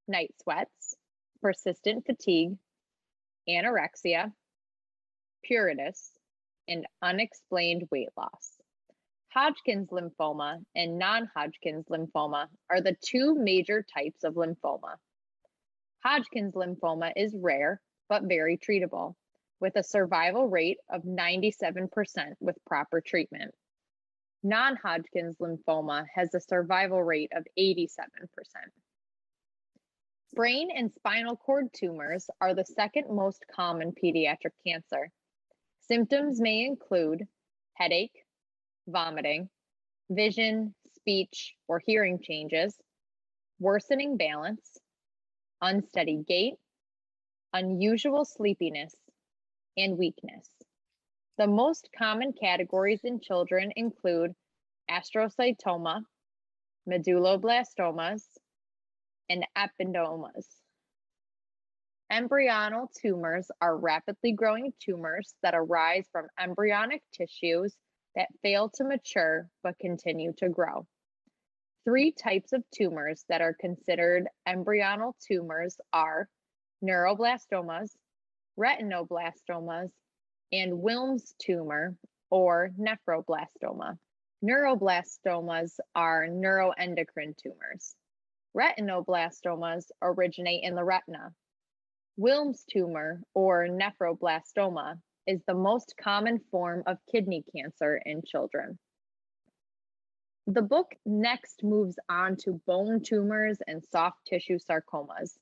night 0.08 0.34
sweats, 0.42 0.96
persistent 1.42 2.06
fatigue, 2.06 2.58
anorexia, 3.48 4.32
puritus, 5.44 6.12
and 6.68 6.86
unexplained 7.02 7.88
weight 7.92 8.10
loss. 8.18 8.61
Hodgkin's 9.34 9.90
lymphoma 9.90 10.62
and 10.76 10.98
non 10.98 11.30
Hodgkin's 11.34 11.86
lymphoma 11.88 12.48
are 12.70 12.82
the 12.82 12.98
two 13.02 13.34
major 13.36 13.82
types 13.82 14.26
of 14.26 14.34
lymphoma. 14.34 14.96
Hodgkin's 16.04 16.54
lymphoma 16.54 17.14
is 17.16 17.34
rare 17.40 17.82
but 18.10 18.24
very 18.24 18.58
treatable, 18.58 19.16
with 19.62 19.78
a 19.78 19.84
survival 19.84 20.50
rate 20.50 20.80
of 20.90 21.04
97% 21.04 21.88
with 22.42 22.58
proper 22.66 23.00
treatment. 23.00 23.54
Non 24.44 24.76
Hodgkin's 24.76 25.38
lymphoma 25.38 26.06
has 26.14 26.34
a 26.34 26.42
survival 26.42 27.02
rate 27.02 27.32
of 27.34 27.46
87%. 27.58 27.88
Brain 30.34 30.70
and 30.76 30.92
spinal 30.92 31.38
cord 31.38 31.68
tumors 31.72 32.30
are 32.42 32.54
the 32.54 32.66
second 32.66 33.06
most 33.10 33.46
common 33.50 33.94
pediatric 33.94 34.52
cancer. 34.68 35.10
Symptoms 35.80 36.42
may 36.42 36.66
include 36.66 37.28
headache, 37.76 38.21
vomiting, 38.88 39.50
vision, 40.10 40.76
speech, 40.96 41.56
or 41.68 41.82
hearing 41.86 42.20
changes, 42.22 42.76
worsening 43.60 44.18
balance, 44.18 44.78
unsteady 45.62 46.24
gait, 46.28 46.56
unusual 47.54 48.26
sleepiness, 48.26 48.96
and 49.78 49.98
weakness. 49.98 50.50
The 51.38 51.48
most 51.48 51.90
common 51.98 52.34
categories 52.34 53.02
in 53.04 53.20
children 53.20 53.72
include 53.76 54.34
astrocytoma, 54.90 56.04
medulloblastomas, 56.90 58.24
and 59.30 59.46
ependymomas. 59.58 60.48
Embryonal 62.12 62.88
tumors 63.02 63.50
are 63.62 63.78
rapidly 63.78 64.34
growing 64.34 64.74
tumors 64.80 65.34
that 65.44 65.56
arise 65.56 66.06
from 66.12 66.28
embryonic 66.38 67.02
tissues 67.14 67.74
that 68.16 68.30
fail 68.42 68.70
to 68.70 68.84
mature 68.84 69.48
but 69.64 69.80
continue 69.80 70.34
to 70.38 70.50
grow. 70.50 70.86
Three 71.86 72.12
types 72.12 72.54
of 72.54 72.64
tumors 72.70 73.26
that 73.30 73.42
are 73.42 73.56
considered 73.60 74.28
embryonal 74.48 75.14
tumors 75.20 75.80
are 75.92 76.30
neuroblastomas, 76.84 77.90
retinoblastomas, 78.60 79.90
and 80.52 80.74
Wilms 80.74 81.34
tumor 81.40 81.96
or 82.30 82.70
nephroblastoma. 82.80 83.98
Neuroblastomas 84.44 85.80
are 85.96 86.28
neuroendocrine 86.28 87.38
tumors. 87.38 87.96
Retinoblastomas 88.56 89.86
originate 90.02 90.64
in 90.64 90.76
the 90.76 90.84
retina. 90.84 91.34
Wilms 92.20 92.66
tumor 92.66 93.22
or 93.34 93.68
nephroblastoma 93.68 95.00
is 95.28 95.42
the 95.48 95.54
most 95.54 95.94
common 96.02 96.40
form 96.52 96.84
of 96.88 96.98
kidney 97.12 97.44
cancer 97.56 98.02
in 98.06 98.22
children. 98.26 98.78
The 100.48 100.62
book 100.62 100.96
next 101.06 101.64
moves 101.64 101.98
on 102.10 102.36
to 102.38 102.62
bone 102.66 103.02
tumors 103.02 103.60
and 103.68 103.84
soft 103.84 104.26
tissue 104.26 104.58
sarcomas. 104.58 105.38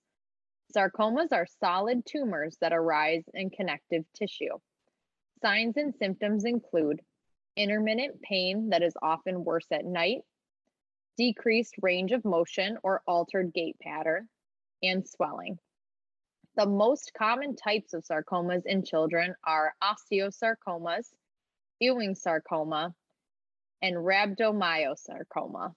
Sarcomas 0.75 1.31
are 1.31 1.47
solid 1.59 2.05
tumors 2.05 2.57
that 2.61 2.73
arise 2.73 3.23
in 3.33 3.49
connective 3.49 4.03
tissue. 4.13 4.57
Signs 5.41 5.77
and 5.77 5.95
symptoms 5.95 6.45
include 6.45 7.01
intermittent 7.55 8.21
pain 8.21 8.69
that 8.69 8.83
is 8.83 8.93
often 9.01 9.43
worse 9.43 9.65
at 9.71 9.85
night, 9.85 10.19
decreased 11.17 11.75
range 11.81 12.11
of 12.11 12.23
motion 12.25 12.77
or 12.83 13.01
altered 13.07 13.53
gait 13.53 13.77
pattern, 13.79 14.27
and 14.83 15.07
swelling. 15.07 15.57
The 16.55 16.65
most 16.65 17.13
common 17.13 17.55
types 17.55 17.93
of 17.93 18.03
sarcomas 18.03 18.65
in 18.65 18.83
children 18.83 19.35
are 19.43 19.75
osteosarcomas, 19.81 21.13
Ewing 21.79 22.15
sarcoma, 22.15 22.93
and 23.81 23.95
rhabdomyosarcoma. 23.95 25.75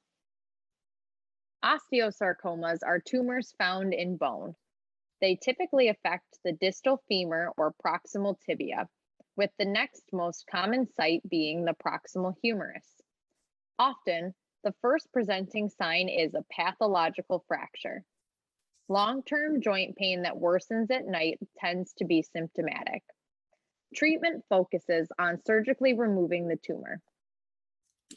Osteosarcomas 1.65 2.81
are 2.85 2.99
tumors 2.99 3.53
found 3.53 3.95
in 3.95 4.17
bone. 4.17 4.57
They 5.21 5.37
typically 5.37 5.89
affect 5.89 6.41
the 6.43 6.53
distal 6.53 7.01
femur 7.07 7.53
or 7.57 7.75
proximal 7.85 8.41
tibia, 8.41 8.89
with 9.37 9.51
the 9.59 9.65
next 9.65 10.13
most 10.13 10.47
common 10.51 10.89
site 10.95 11.23
being 11.29 11.65
the 11.65 11.75
proximal 11.75 12.35
humerus. 12.43 13.01
Often, 13.79 14.35
the 14.65 14.75
first 14.83 15.13
presenting 15.13 15.69
sign 15.69 16.09
is 16.09 16.35
a 16.35 16.45
pathological 16.51 17.45
fracture. 17.47 18.05
Long 18.89 19.23
term 19.23 19.61
joint 19.61 19.97
pain 19.97 20.23
that 20.23 20.35
worsens 20.35 20.91
at 20.91 21.07
night 21.07 21.39
tends 21.59 21.93
to 21.95 22.05
be 22.05 22.23
symptomatic. 22.23 23.03
Treatment 23.95 24.45
focuses 24.49 25.09
on 25.19 25.43
surgically 25.45 25.93
removing 25.95 26.49
the 26.49 26.57
tumor. 26.57 27.01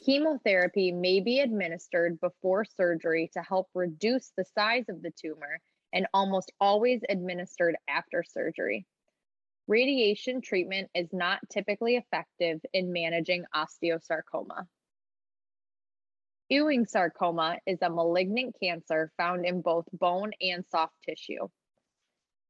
Chemotherapy 0.04 0.92
may 0.92 1.20
be 1.20 1.40
administered 1.40 2.20
before 2.20 2.64
surgery 2.64 3.30
to 3.32 3.42
help 3.42 3.68
reduce 3.74 4.32
the 4.36 4.44
size 4.44 4.84
of 4.88 5.02
the 5.02 5.10
tumor 5.10 5.60
and 5.92 6.06
almost 6.12 6.52
always 6.60 7.00
administered 7.08 7.76
after 7.88 8.22
surgery. 8.22 8.86
Radiation 9.68 10.42
treatment 10.42 10.90
is 10.94 11.12
not 11.12 11.40
typically 11.50 11.96
effective 11.96 12.60
in 12.72 12.92
managing 12.92 13.44
osteosarcoma. 13.54 14.66
Ewing 16.48 16.86
sarcoma 16.86 17.58
is 17.66 17.78
a 17.82 17.90
malignant 17.90 18.54
cancer 18.62 19.10
found 19.16 19.44
in 19.44 19.62
both 19.62 19.86
bone 19.92 20.30
and 20.40 20.64
soft 20.70 20.94
tissue. 21.02 21.48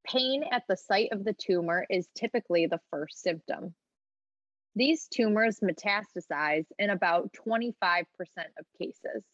Pain 0.04 0.44
at 0.52 0.64
the 0.68 0.76
site 0.76 1.08
of 1.12 1.24
the 1.24 1.32
tumor 1.32 1.86
is 1.88 2.06
typically 2.14 2.66
the 2.66 2.80
first 2.90 3.22
symptom. 3.22 3.74
These 4.74 5.08
tumors 5.08 5.60
metastasize 5.60 6.66
in 6.78 6.90
about 6.90 7.32
25% 7.32 8.04
of 8.58 8.66
cases. 8.78 9.24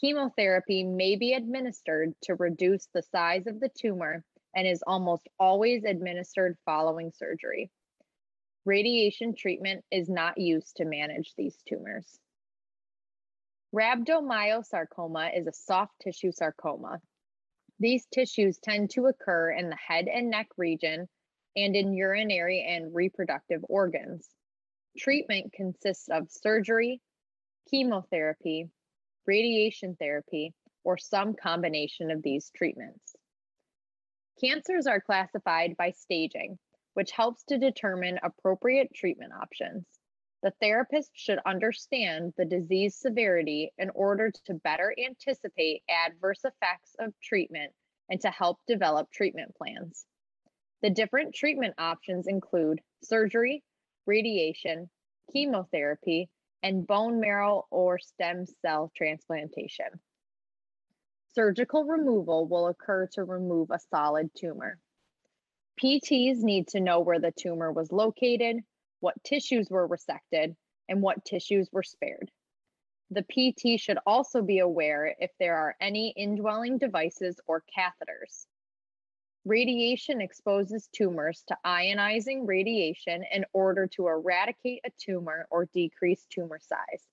Chemotherapy 0.00 0.82
may 0.82 1.14
be 1.14 1.32
administered 1.32 2.14
to 2.22 2.34
reduce 2.34 2.88
the 2.92 3.02
size 3.02 3.46
of 3.46 3.60
the 3.60 3.70
tumor 3.78 4.24
and 4.56 4.66
is 4.66 4.82
almost 4.84 5.28
always 5.38 5.84
administered 5.84 6.58
following 6.64 7.12
surgery. 7.12 7.70
Radiation 8.64 9.36
treatment 9.36 9.84
is 9.92 10.08
not 10.08 10.36
used 10.36 10.76
to 10.76 10.84
manage 10.84 11.32
these 11.36 11.56
tumors. 11.68 12.18
Rhabdomyosarcoma 13.74 15.38
is 15.38 15.46
a 15.46 15.52
soft 15.52 16.00
tissue 16.00 16.32
sarcoma. 16.32 17.00
These 17.78 18.06
tissues 18.06 18.58
tend 18.58 18.90
to 18.90 19.06
occur 19.06 19.50
in 19.50 19.68
the 19.68 19.76
head 19.76 20.08
and 20.08 20.30
neck 20.30 20.48
region 20.56 21.08
and 21.56 21.76
in 21.76 21.92
urinary 21.92 22.62
and 22.66 22.94
reproductive 22.94 23.64
organs. 23.68 24.28
Treatment 24.96 25.52
consists 25.52 26.08
of 26.08 26.30
surgery, 26.30 27.02
chemotherapy, 27.70 28.70
radiation 29.26 29.96
therapy, 29.96 30.54
or 30.84 30.96
some 30.96 31.34
combination 31.34 32.10
of 32.10 32.22
these 32.22 32.50
treatments. 32.56 33.16
Cancers 34.40 34.86
are 34.86 35.00
classified 35.00 35.76
by 35.76 35.90
staging, 35.90 36.58
which 36.94 37.10
helps 37.10 37.42
to 37.44 37.58
determine 37.58 38.20
appropriate 38.22 38.94
treatment 38.94 39.32
options. 39.32 39.84
The 40.46 40.54
therapist 40.60 41.10
should 41.12 41.40
understand 41.44 42.32
the 42.36 42.44
disease 42.44 42.94
severity 42.94 43.72
in 43.78 43.90
order 43.90 44.30
to 44.44 44.54
better 44.54 44.94
anticipate 44.96 45.82
adverse 45.88 46.44
effects 46.44 46.94
of 47.00 47.18
treatment 47.20 47.72
and 48.08 48.20
to 48.20 48.30
help 48.30 48.60
develop 48.68 49.10
treatment 49.10 49.56
plans. 49.56 50.06
The 50.82 50.90
different 50.90 51.34
treatment 51.34 51.74
options 51.78 52.28
include 52.28 52.80
surgery, 53.02 53.64
radiation, 54.06 54.88
chemotherapy, 55.32 56.30
and 56.62 56.86
bone 56.86 57.18
marrow 57.18 57.66
or 57.72 57.98
stem 57.98 58.46
cell 58.62 58.92
transplantation. 58.96 59.98
Surgical 61.34 61.82
removal 61.86 62.46
will 62.46 62.68
occur 62.68 63.08
to 63.14 63.24
remove 63.24 63.72
a 63.72 63.80
solid 63.90 64.30
tumor. 64.36 64.78
PTs 65.82 66.36
need 66.44 66.68
to 66.68 66.78
know 66.78 67.00
where 67.00 67.18
the 67.18 67.32
tumor 67.32 67.72
was 67.72 67.90
located, 67.90 68.62
what 69.00 69.22
tissues 69.24 69.68
were 69.70 69.88
resected, 69.88 70.56
and 70.88 71.02
what 71.02 71.24
tissues 71.24 71.68
were 71.72 71.82
spared. 71.82 72.30
The 73.10 73.22
PT 73.22 73.80
should 73.80 73.98
also 74.06 74.42
be 74.42 74.58
aware 74.58 75.14
if 75.18 75.30
there 75.38 75.56
are 75.56 75.76
any 75.80 76.10
indwelling 76.16 76.78
devices 76.78 77.40
or 77.46 77.62
catheters. 77.76 78.46
Radiation 79.44 80.20
exposes 80.20 80.88
tumors 80.88 81.44
to 81.46 81.56
ionizing 81.64 82.48
radiation 82.48 83.24
in 83.32 83.44
order 83.52 83.86
to 83.86 84.08
eradicate 84.08 84.80
a 84.84 84.90
tumor 84.98 85.46
or 85.50 85.66
decrease 85.66 86.26
tumor 86.28 86.58
size. 86.58 87.06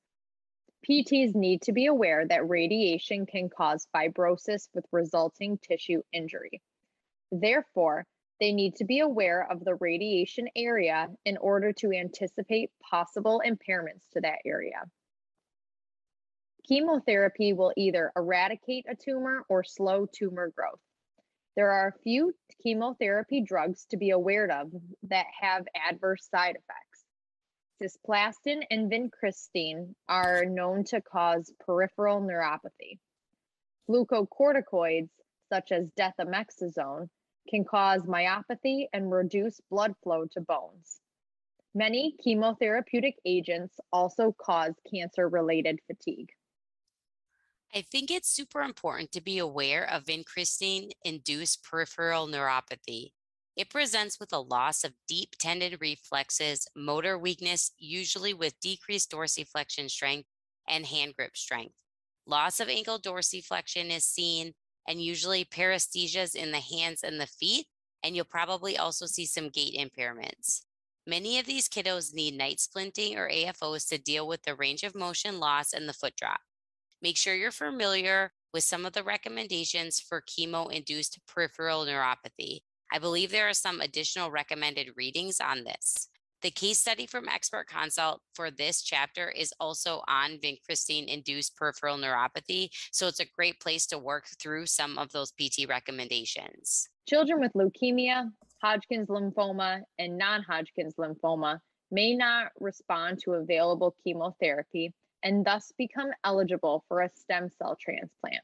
PTs 0.89 1.35
need 1.35 1.61
to 1.61 1.71
be 1.71 1.85
aware 1.85 2.25
that 2.25 2.49
radiation 2.49 3.27
can 3.27 3.49
cause 3.49 3.87
fibrosis 3.95 4.67
with 4.73 4.85
resulting 4.91 5.59
tissue 5.59 6.01
injury. 6.11 6.61
Therefore, 7.31 8.05
they 8.39 8.51
need 8.51 8.75
to 8.75 8.85
be 8.85 8.99
aware 8.99 9.47
of 9.49 9.63
the 9.63 9.75
radiation 9.75 10.47
area 10.55 11.07
in 11.25 11.37
order 11.37 11.71
to 11.73 11.91
anticipate 11.91 12.71
possible 12.81 13.41
impairments 13.45 14.09
to 14.13 14.21
that 14.21 14.39
area. 14.45 14.83
Chemotherapy 16.67 17.53
will 17.53 17.73
either 17.75 18.11
eradicate 18.15 18.85
a 18.89 18.95
tumor 18.95 19.43
or 19.49 19.63
slow 19.63 20.05
tumor 20.05 20.51
growth. 20.55 20.79
There 21.55 21.71
are 21.71 21.89
a 21.89 21.99
few 22.01 22.33
chemotherapy 22.63 23.41
drugs 23.41 23.85
to 23.91 23.97
be 23.97 24.09
aware 24.09 24.45
of 24.45 24.71
that 25.03 25.27
have 25.41 25.67
adverse 25.75 26.27
side 26.29 26.55
effects. 26.55 27.03
Cisplatin 27.81 28.63
and 28.71 28.89
vincristine 28.89 29.93
are 30.07 30.45
known 30.45 30.83
to 30.85 31.01
cause 31.01 31.51
peripheral 31.65 32.21
neuropathy. 32.21 32.97
Glucocorticoids, 33.89 35.09
such 35.49 35.71
as 35.71 35.89
dexamethasone, 35.99 37.09
can 37.53 37.63
cause 37.63 38.01
myopathy 38.03 38.87
and 38.93 39.11
reduce 39.11 39.61
blood 39.69 39.93
flow 40.01 40.25
to 40.31 40.41
bones. 40.41 40.99
Many 41.75 42.15
chemotherapeutic 42.25 43.13
agents 43.25 43.75
also 43.91 44.35
cause 44.39 44.73
cancer 44.91 45.29
related 45.29 45.79
fatigue. 45.85 46.29
I 47.75 47.81
think 47.81 48.09
it's 48.09 48.29
super 48.29 48.61
important 48.61 49.11
to 49.11 49.21
be 49.21 49.37
aware 49.37 49.87
of 49.87 50.05
vincristine 50.05 50.91
induced 51.03 51.63
peripheral 51.63 52.27
neuropathy. 52.27 53.11
It 53.55 53.69
presents 53.69 54.19
with 54.19 54.33
a 54.33 54.39
loss 54.39 54.83
of 54.83 54.93
deep 55.07 55.35
tendon 55.39 55.77
reflexes, 55.79 56.67
motor 56.75 57.19
weakness, 57.19 57.71
usually 57.77 58.33
with 58.33 58.59
decreased 58.61 59.11
dorsiflexion 59.11 59.91
strength 59.91 60.27
and 60.67 60.87
hand 60.87 61.15
grip 61.15 61.37
strength. 61.37 61.75
Loss 62.25 62.59
of 62.59 62.69
ankle 62.69 62.99
dorsiflexion 62.99 63.95
is 63.95 64.05
seen, 64.05 64.53
and 64.87 65.01
usually 65.01 65.45
paresthesias 65.45 66.35
in 66.35 66.51
the 66.51 66.59
hands 66.59 67.03
and 67.03 67.19
the 67.19 67.27
feet, 67.27 67.67
and 68.03 68.15
you'll 68.15 68.25
probably 68.25 68.77
also 68.77 69.05
see 69.05 69.25
some 69.25 69.49
gait 69.49 69.75
impairments. 69.75 70.61
Many 71.05 71.37
of 71.39 71.45
these 71.45 71.67
kiddos 71.67 72.13
need 72.13 72.37
night 72.37 72.57
splinting 72.57 73.17
or 73.17 73.29
AFOs 73.29 73.87
to 73.89 73.97
deal 73.97 74.27
with 74.27 74.43
the 74.43 74.55
range 74.55 74.83
of 74.83 74.95
motion 74.95 75.39
loss 75.39 75.73
and 75.73 75.87
the 75.87 75.93
foot 75.93 76.15
drop. 76.15 76.39
Make 77.01 77.17
sure 77.17 77.35
you're 77.35 77.51
familiar 77.51 78.31
with 78.53 78.63
some 78.63 78.85
of 78.85 78.93
the 78.93 79.03
recommendations 79.03 79.99
for 79.99 80.21
chemo 80.21 80.71
induced 80.71 81.19
peripheral 81.27 81.85
neuropathy. 81.85 82.61
I 82.91 82.99
believe 82.99 83.31
there 83.31 83.49
are 83.49 83.53
some 83.53 83.81
additional 83.81 84.31
recommended 84.31 84.91
readings 84.95 85.41
on 85.41 85.63
this. 85.63 86.07
The 86.43 86.51
case 86.51 86.77
study 86.77 87.05
from 87.05 87.29
Expert 87.29 87.67
Consult 87.67 88.19
for 88.33 88.51
this 88.51 88.81
chapter 88.81 89.29
is 89.29 89.53
also 89.61 90.03
on 90.09 90.39
vincristine 90.39 91.07
induced 91.07 91.55
peripheral 91.55 91.97
neuropathy. 91.97 92.67
So 92.91 93.07
it's 93.07 93.21
a 93.21 93.25
great 93.25 93.61
place 93.61 93.85
to 93.87 93.97
work 93.97 94.25
through 94.41 94.65
some 94.65 94.97
of 94.97 95.09
those 95.13 95.31
PT 95.31 95.69
recommendations. 95.69 96.89
Children 97.07 97.39
with 97.39 97.53
leukemia, 97.53 98.29
Hodgkin's 98.61 99.07
lymphoma, 99.07 99.83
and 99.97 100.17
non 100.17 100.43
Hodgkin's 100.43 100.95
lymphoma 100.95 101.59
may 101.91 102.13
not 102.13 102.51
respond 102.59 103.19
to 103.23 103.35
available 103.35 103.95
chemotherapy 104.03 104.93
and 105.23 105.45
thus 105.45 105.71
become 105.77 106.11
eligible 106.25 106.83
for 106.89 107.03
a 107.03 107.09
stem 107.15 107.47
cell 107.57 107.77
transplant. 107.79 108.43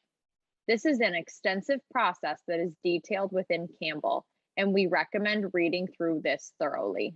This 0.69 0.85
is 0.85 1.01
an 1.01 1.15
extensive 1.15 1.81
process 1.91 2.41
that 2.47 2.61
is 2.61 2.71
detailed 2.81 3.33
within 3.33 3.67
Campbell, 3.83 4.25
and 4.55 4.73
we 4.73 4.87
recommend 4.87 5.51
reading 5.51 5.89
through 5.97 6.21
this 6.23 6.53
thoroughly. 6.59 7.13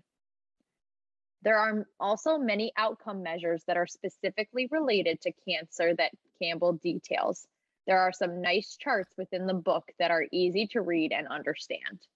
There 1.43 1.59
are 1.59 1.85
also 1.99 2.37
many 2.37 2.71
outcome 2.77 3.21
measures 3.21 3.63
that 3.67 3.75
are 3.75 3.87
specifically 3.87 4.67
related 4.71 5.19
to 5.21 5.33
cancer 5.47 5.93
that 5.95 6.13
Campbell 6.41 6.73
details. 6.73 7.45
There 7.85 7.99
are 7.99 8.13
some 8.13 8.41
nice 8.41 8.77
charts 8.77 9.13
within 9.17 9.45
the 9.45 9.53
book 9.53 9.91
that 9.99 10.09
are 10.09 10.25
easy 10.31 10.67
to 10.67 10.81
read 10.81 11.11
and 11.11 11.27
understand. 11.27 12.07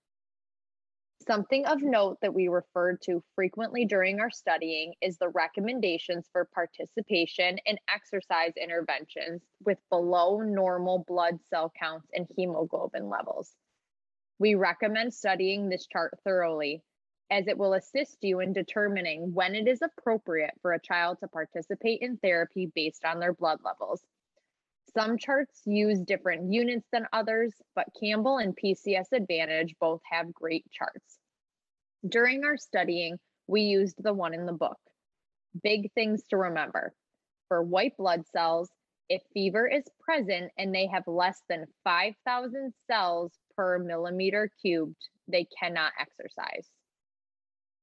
Something 1.27 1.65
of 1.65 1.81
note 1.81 2.19
that 2.21 2.33
we 2.33 2.47
referred 2.47 3.01
to 3.01 3.21
frequently 3.35 3.83
during 3.83 4.21
our 4.21 4.29
studying 4.29 4.93
is 5.01 5.17
the 5.17 5.27
recommendations 5.27 6.29
for 6.31 6.45
participation 6.45 7.57
in 7.65 7.77
exercise 7.93 8.53
interventions 8.55 9.41
with 9.65 9.77
below 9.89 10.39
normal 10.39 10.99
blood 11.05 11.39
cell 11.49 11.69
counts 11.77 12.07
and 12.13 12.27
hemoglobin 12.37 13.09
levels. 13.09 13.53
We 14.39 14.55
recommend 14.55 15.13
studying 15.13 15.67
this 15.67 15.85
chart 15.85 16.17
thoroughly 16.23 16.81
as 17.29 17.47
it 17.47 17.57
will 17.57 17.73
assist 17.73 18.17
you 18.21 18.39
in 18.39 18.53
determining 18.53 19.33
when 19.33 19.53
it 19.53 19.67
is 19.67 19.81
appropriate 19.81 20.53
for 20.61 20.73
a 20.73 20.81
child 20.81 21.17
to 21.19 21.27
participate 21.27 22.01
in 22.01 22.17
therapy 22.17 22.71
based 22.73 23.03
on 23.03 23.19
their 23.19 23.33
blood 23.33 23.59
levels. 23.63 24.01
Some 24.93 25.17
charts 25.17 25.61
use 25.65 25.99
different 25.99 26.53
units 26.53 26.87
than 26.91 27.07
others, 27.11 27.53
but 27.75 27.93
Campbell 28.01 28.37
and 28.37 28.55
PCS 28.55 29.11
Advantage 29.11 29.75
both 29.79 30.01
have 30.09 30.33
great 30.33 30.65
charts. 30.71 31.19
During 32.07 32.45
our 32.45 32.57
studying, 32.57 33.17
we 33.47 33.61
used 33.61 34.01
the 34.01 34.13
one 34.13 34.33
in 34.33 34.45
the 34.45 34.53
book. 34.53 34.79
Big 35.61 35.91
things 35.93 36.23
to 36.29 36.37
remember. 36.37 36.93
For 37.49 37.61
white 37.61 37.97
blood 37.97 38.23
cells, 38.31 38.69
if 39.09 39.21
fever 39.33 39.67
is 39.67 39.83
present 39.99 40.51
and 40.57 40.73
they 40.73 40.87
have 40.87 41.07
less 41.07 41.41
than 41.49 41.65
5,000 41.83 42.73
cells 42.89 43.33
per 43.55 43.79
millimeter 43.79 44.49
cubed, 44.61 45.09
they 45.27 45.47
cannot 45.59 45.91
exercise 45.99 46.69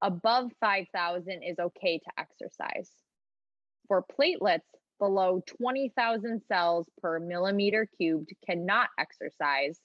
above 0.05 0.51
5,000 0.61 1.43
is 1.43 1.59
okay 1.59 1.99
to 1.99 2.11
exercise. 2.19 2.91
For 3.89 4.05
platelets, 4.05 4.61
below 5.01 5.43
20,000 5.59 6.43
cells 6.47 6.87
per 7.01 7.19
millimeter 7.19 7.89
cubed 7.97 8.31
cannot 8.47 8.91
exercise. 8.99 9.81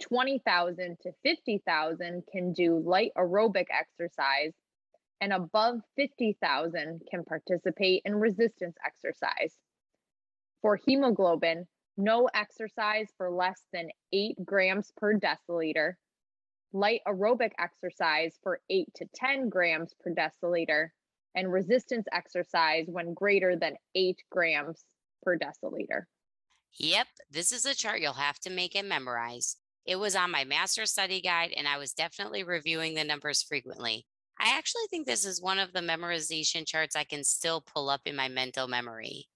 20,000 0.00 0.96
to 1.02 1.12
50,000 1.24 2.22
can 2.32 2.52
do 2.52 2.78
light 2.78 3.10
aerobic 3.18 3.66
exercise, 3.70 4.52
and 5.20 5.32
above 5.32 5.80
50,000 5.96 7.02
can 7.10 7.24
participate 7.24 8.02
in 8.04 8.14
resistance 8.14 8.76
exercise. 8.86 9.54
For 10.62 10.76
hemoglobin, 10.86 11.66
no 11.96 12.28
exercise 12.32 13.08
for 13.16 13.30
less 13.30 13.60
than 13.72 13.88
8 14.12 14.44
grams 14.44 14.92
per 14.96 15.18
deciliter 15.18 15.94
light 16.74 17.00
aerobic 17.08 17.52
exercise 17.58 18.36
for 18.42 18.60
8 18.68 18.88
to 18.96 19.06
10 19.14 19.48
grams 19.48 19.94
per 20.02 20.10
deciliter, 20.10 20.88
and 21.34 21.50
resistance 21.50 22.06
exercise 22.12 22.86
when 22.88 23.14
greater 23.14 23.56
than 23.56 23.76
8 23.94 24.20
grams 24.30 24.84
per 25.22 25.38
deciliter. 25.38 26.02
Yep, 26.78 27.06
this 27.30 27.52
is 27.52 27.64
a 27.64 27.74
chart 27.74 28.00
you'll 28.00 28.12
have 28.14 28.40
to 28.40 28.50
make 28.50 28.74
and 28.74 28.88
memorize. 28.88 29.56
It 29.86 29.96
was 29.96 30.16
on 30.16 30.30
my 30.30 30.44
master 30.44 30.86
study 30.86 31.20
guide, 31.20 31.52
and 31.56 31.68
I 31.68 31.78
was 31.78 31.92
definitely 31.92 32.42
reviewing 32.42 32.94
the 32.94 33.04
numbers 33.04 33.42
frequently. 33.42 34.06
I 34.40 34.56
actually 34.56 34.86
think 34.90 35.06
this 35.06 35.24
is 35.24 35.40
one 35.40 35.60
of 35.60 35.72
the 35.72 35.80
memorization 35.80 36.66
charts 36.66 36.96
I 36.96 37.04
can 37.04 37.22
still 37.22 37.60
pull 37.60 37.88
up 37.88 38.00
in 38.04 38.16
my 38.16 38.28
mental 38.28 38.66
memory. 38.66 39.28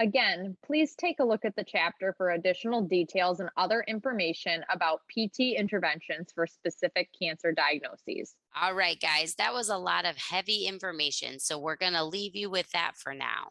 Again, 0.00 0.56
please 0.64 0.94
take 0.94 1.20
a 1.20 1.24
look 1.24 1.44
at 1.44 1.54
the 1.56 1.64
chapter 1.64 2.14
for 2.16 2.30
additional 2.30 2.80
details 2.80 3.38
and 3.38 3.50
other 3.58 3.84
information 3.86 4.64
about 4.72 5.02
PT 5.10 5.54
interventions 5.58 6.32
for 6.34 6.46
specific 6.46 7.10
cancer 7.20 7.52
diagnoses. 7.52 8.34
All 8.58 8.74
right, 8.74 8.98
guys, 8.98 9.34
that 9.34 9.52
was 9.52 9.68
a 9.68 9.76
lot 9.76 10.06
of 10.06 10.16
heavy 10.16 10.64
information, 10.66 11.38
so 11.38 11.58
we're 11.58 11.76
going 11.76 11.92
to 11.92 12.02
leave 12.02 12.34
you 12.34 12.48
with 12.48 12.72
that 12.72 12.96
for 12.96 13.12
now. 13.12 13.50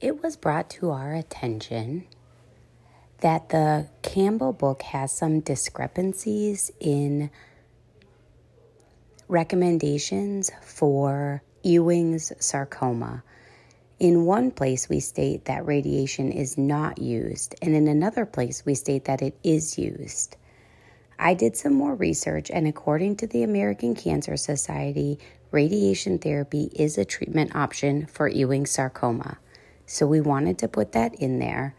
It 0.00 0.22
was 0.22 0.36
brought 0.36 0.70
to 0.70 0.90
our 0.90 1.12
attention 1.14 2.06
that 3.22 3.48
the 3.48 3.88
Campbell 4.02 4.52
book 4.52 4.82
has 4.82 5.10
some 5.10 5.40
discrepancies 5.40 6.70
in 6.78 7.28
recommendations 9.26 10.52
for 10.62 11.42
Ewing's 11.64 12.32
sarcoma. 12.38 13.24
In 14.02 14.26
one 14.26 14.50
place, 14.50 14.88
we 14.88 14.98
state 14.98 15.44
that 15.44 15.64
radiation 15.64 16.32
is 16.32 16.58
not 16.58 16.98
used, 16.98 17.54
and 17.62 17.72
in 17.72 17.86
another 17.86 18.26
place, 18.26 18.66
we 18.66 18.74
state 18.74 19.04
that 19.04 19.22
it 19.22 19.38
is 19.44 19.78
used. 19.78 20.34
I 21.20 21.34
did 21.34 21.56
some 21.56 21.74
more 21.74 21.94
research, 21.94 22.50
and 22.50 22.66
according 22.66 23.14
to 23.18 23.28
the 23.28 23.44
American 23.44 23.94
Cancer 23.94 24.36
Society, 24.36 25.20
radiation 25.52 26.18
therapy 26.18 26.68
is 26.74 26.98
a 26.98 27.04
treatment 27.04 27.54
option 27.54 28.06
for 28.06 28.26
Ewing 28.26 28.66
sarcoma. 28.66 29.38
So 29.86 30.04
we 30.08 30.20
wanted 30.20 30.58
to 30.58 30.66
put 30.66 30.90
that 30.90 31.14
in 31.14 31.38
there 31.38 31.76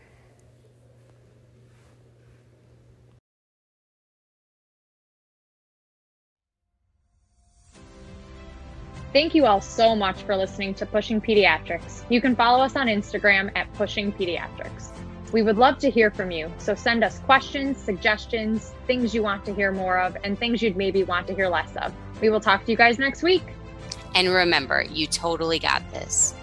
Thank 9.13 9.35
you 9.35 9.45
all 9.45 9.61
so 9.61 9.95
much 9.95 10.23
for 10.23 10.35
listening 10.35 10.73
to 10.73 10.87
Pushing 10.87 11.21
Pediatrics. 11.21 12.03
You 12.09 12.19
can 12.19 12.35
follow 12.35 12.63
us 12.63 12.75
on 12.75 12.87
Instagram 12.87 13.51
at 13.55 13.71
Pushing 13.73 14.11
Pediatrics. 14.11 14.89
We 15.31 15.43
would 15.43 15.57
love 15.57 15.77
to 15.79 15.91
hear 15.91 16.09
from 16.09 16.31
you, 16.31 16.51
so 16.57 16.73
send 16.73 17.03
us 17.03 17.19
questions, 17.19 17.77
suggestions, 17.77 18.73
things 18.87 19.13
you 19.13 19.21
want 19.21 19.45
to 19.45 19.53
hear 19.53 19.71
more 19.71 19.99
of, 19.99 20.17
and 20.23 20.35
things 20.37 20.63
you'd 20.63 20.75
maybe 20.75 21.03
want 21.03 21.27
to 21.27 21.35
hear 21.35 21.47
less 21.47 21.75
of. 21.75 21.93
We 22.21 22.31
will 22.31 22.39
talk 22.39 22.65
to 22.65 22.71
you 22.71 22.77
guys 22.77 22.97
next 22.97 23.21
week. 23.21 23.43
And 24.15 24.29
remember, 24.29 24.83
you 24.91 25.05
totally 25.05 25.59
got 25.59 25.87
this. 25.91 26.33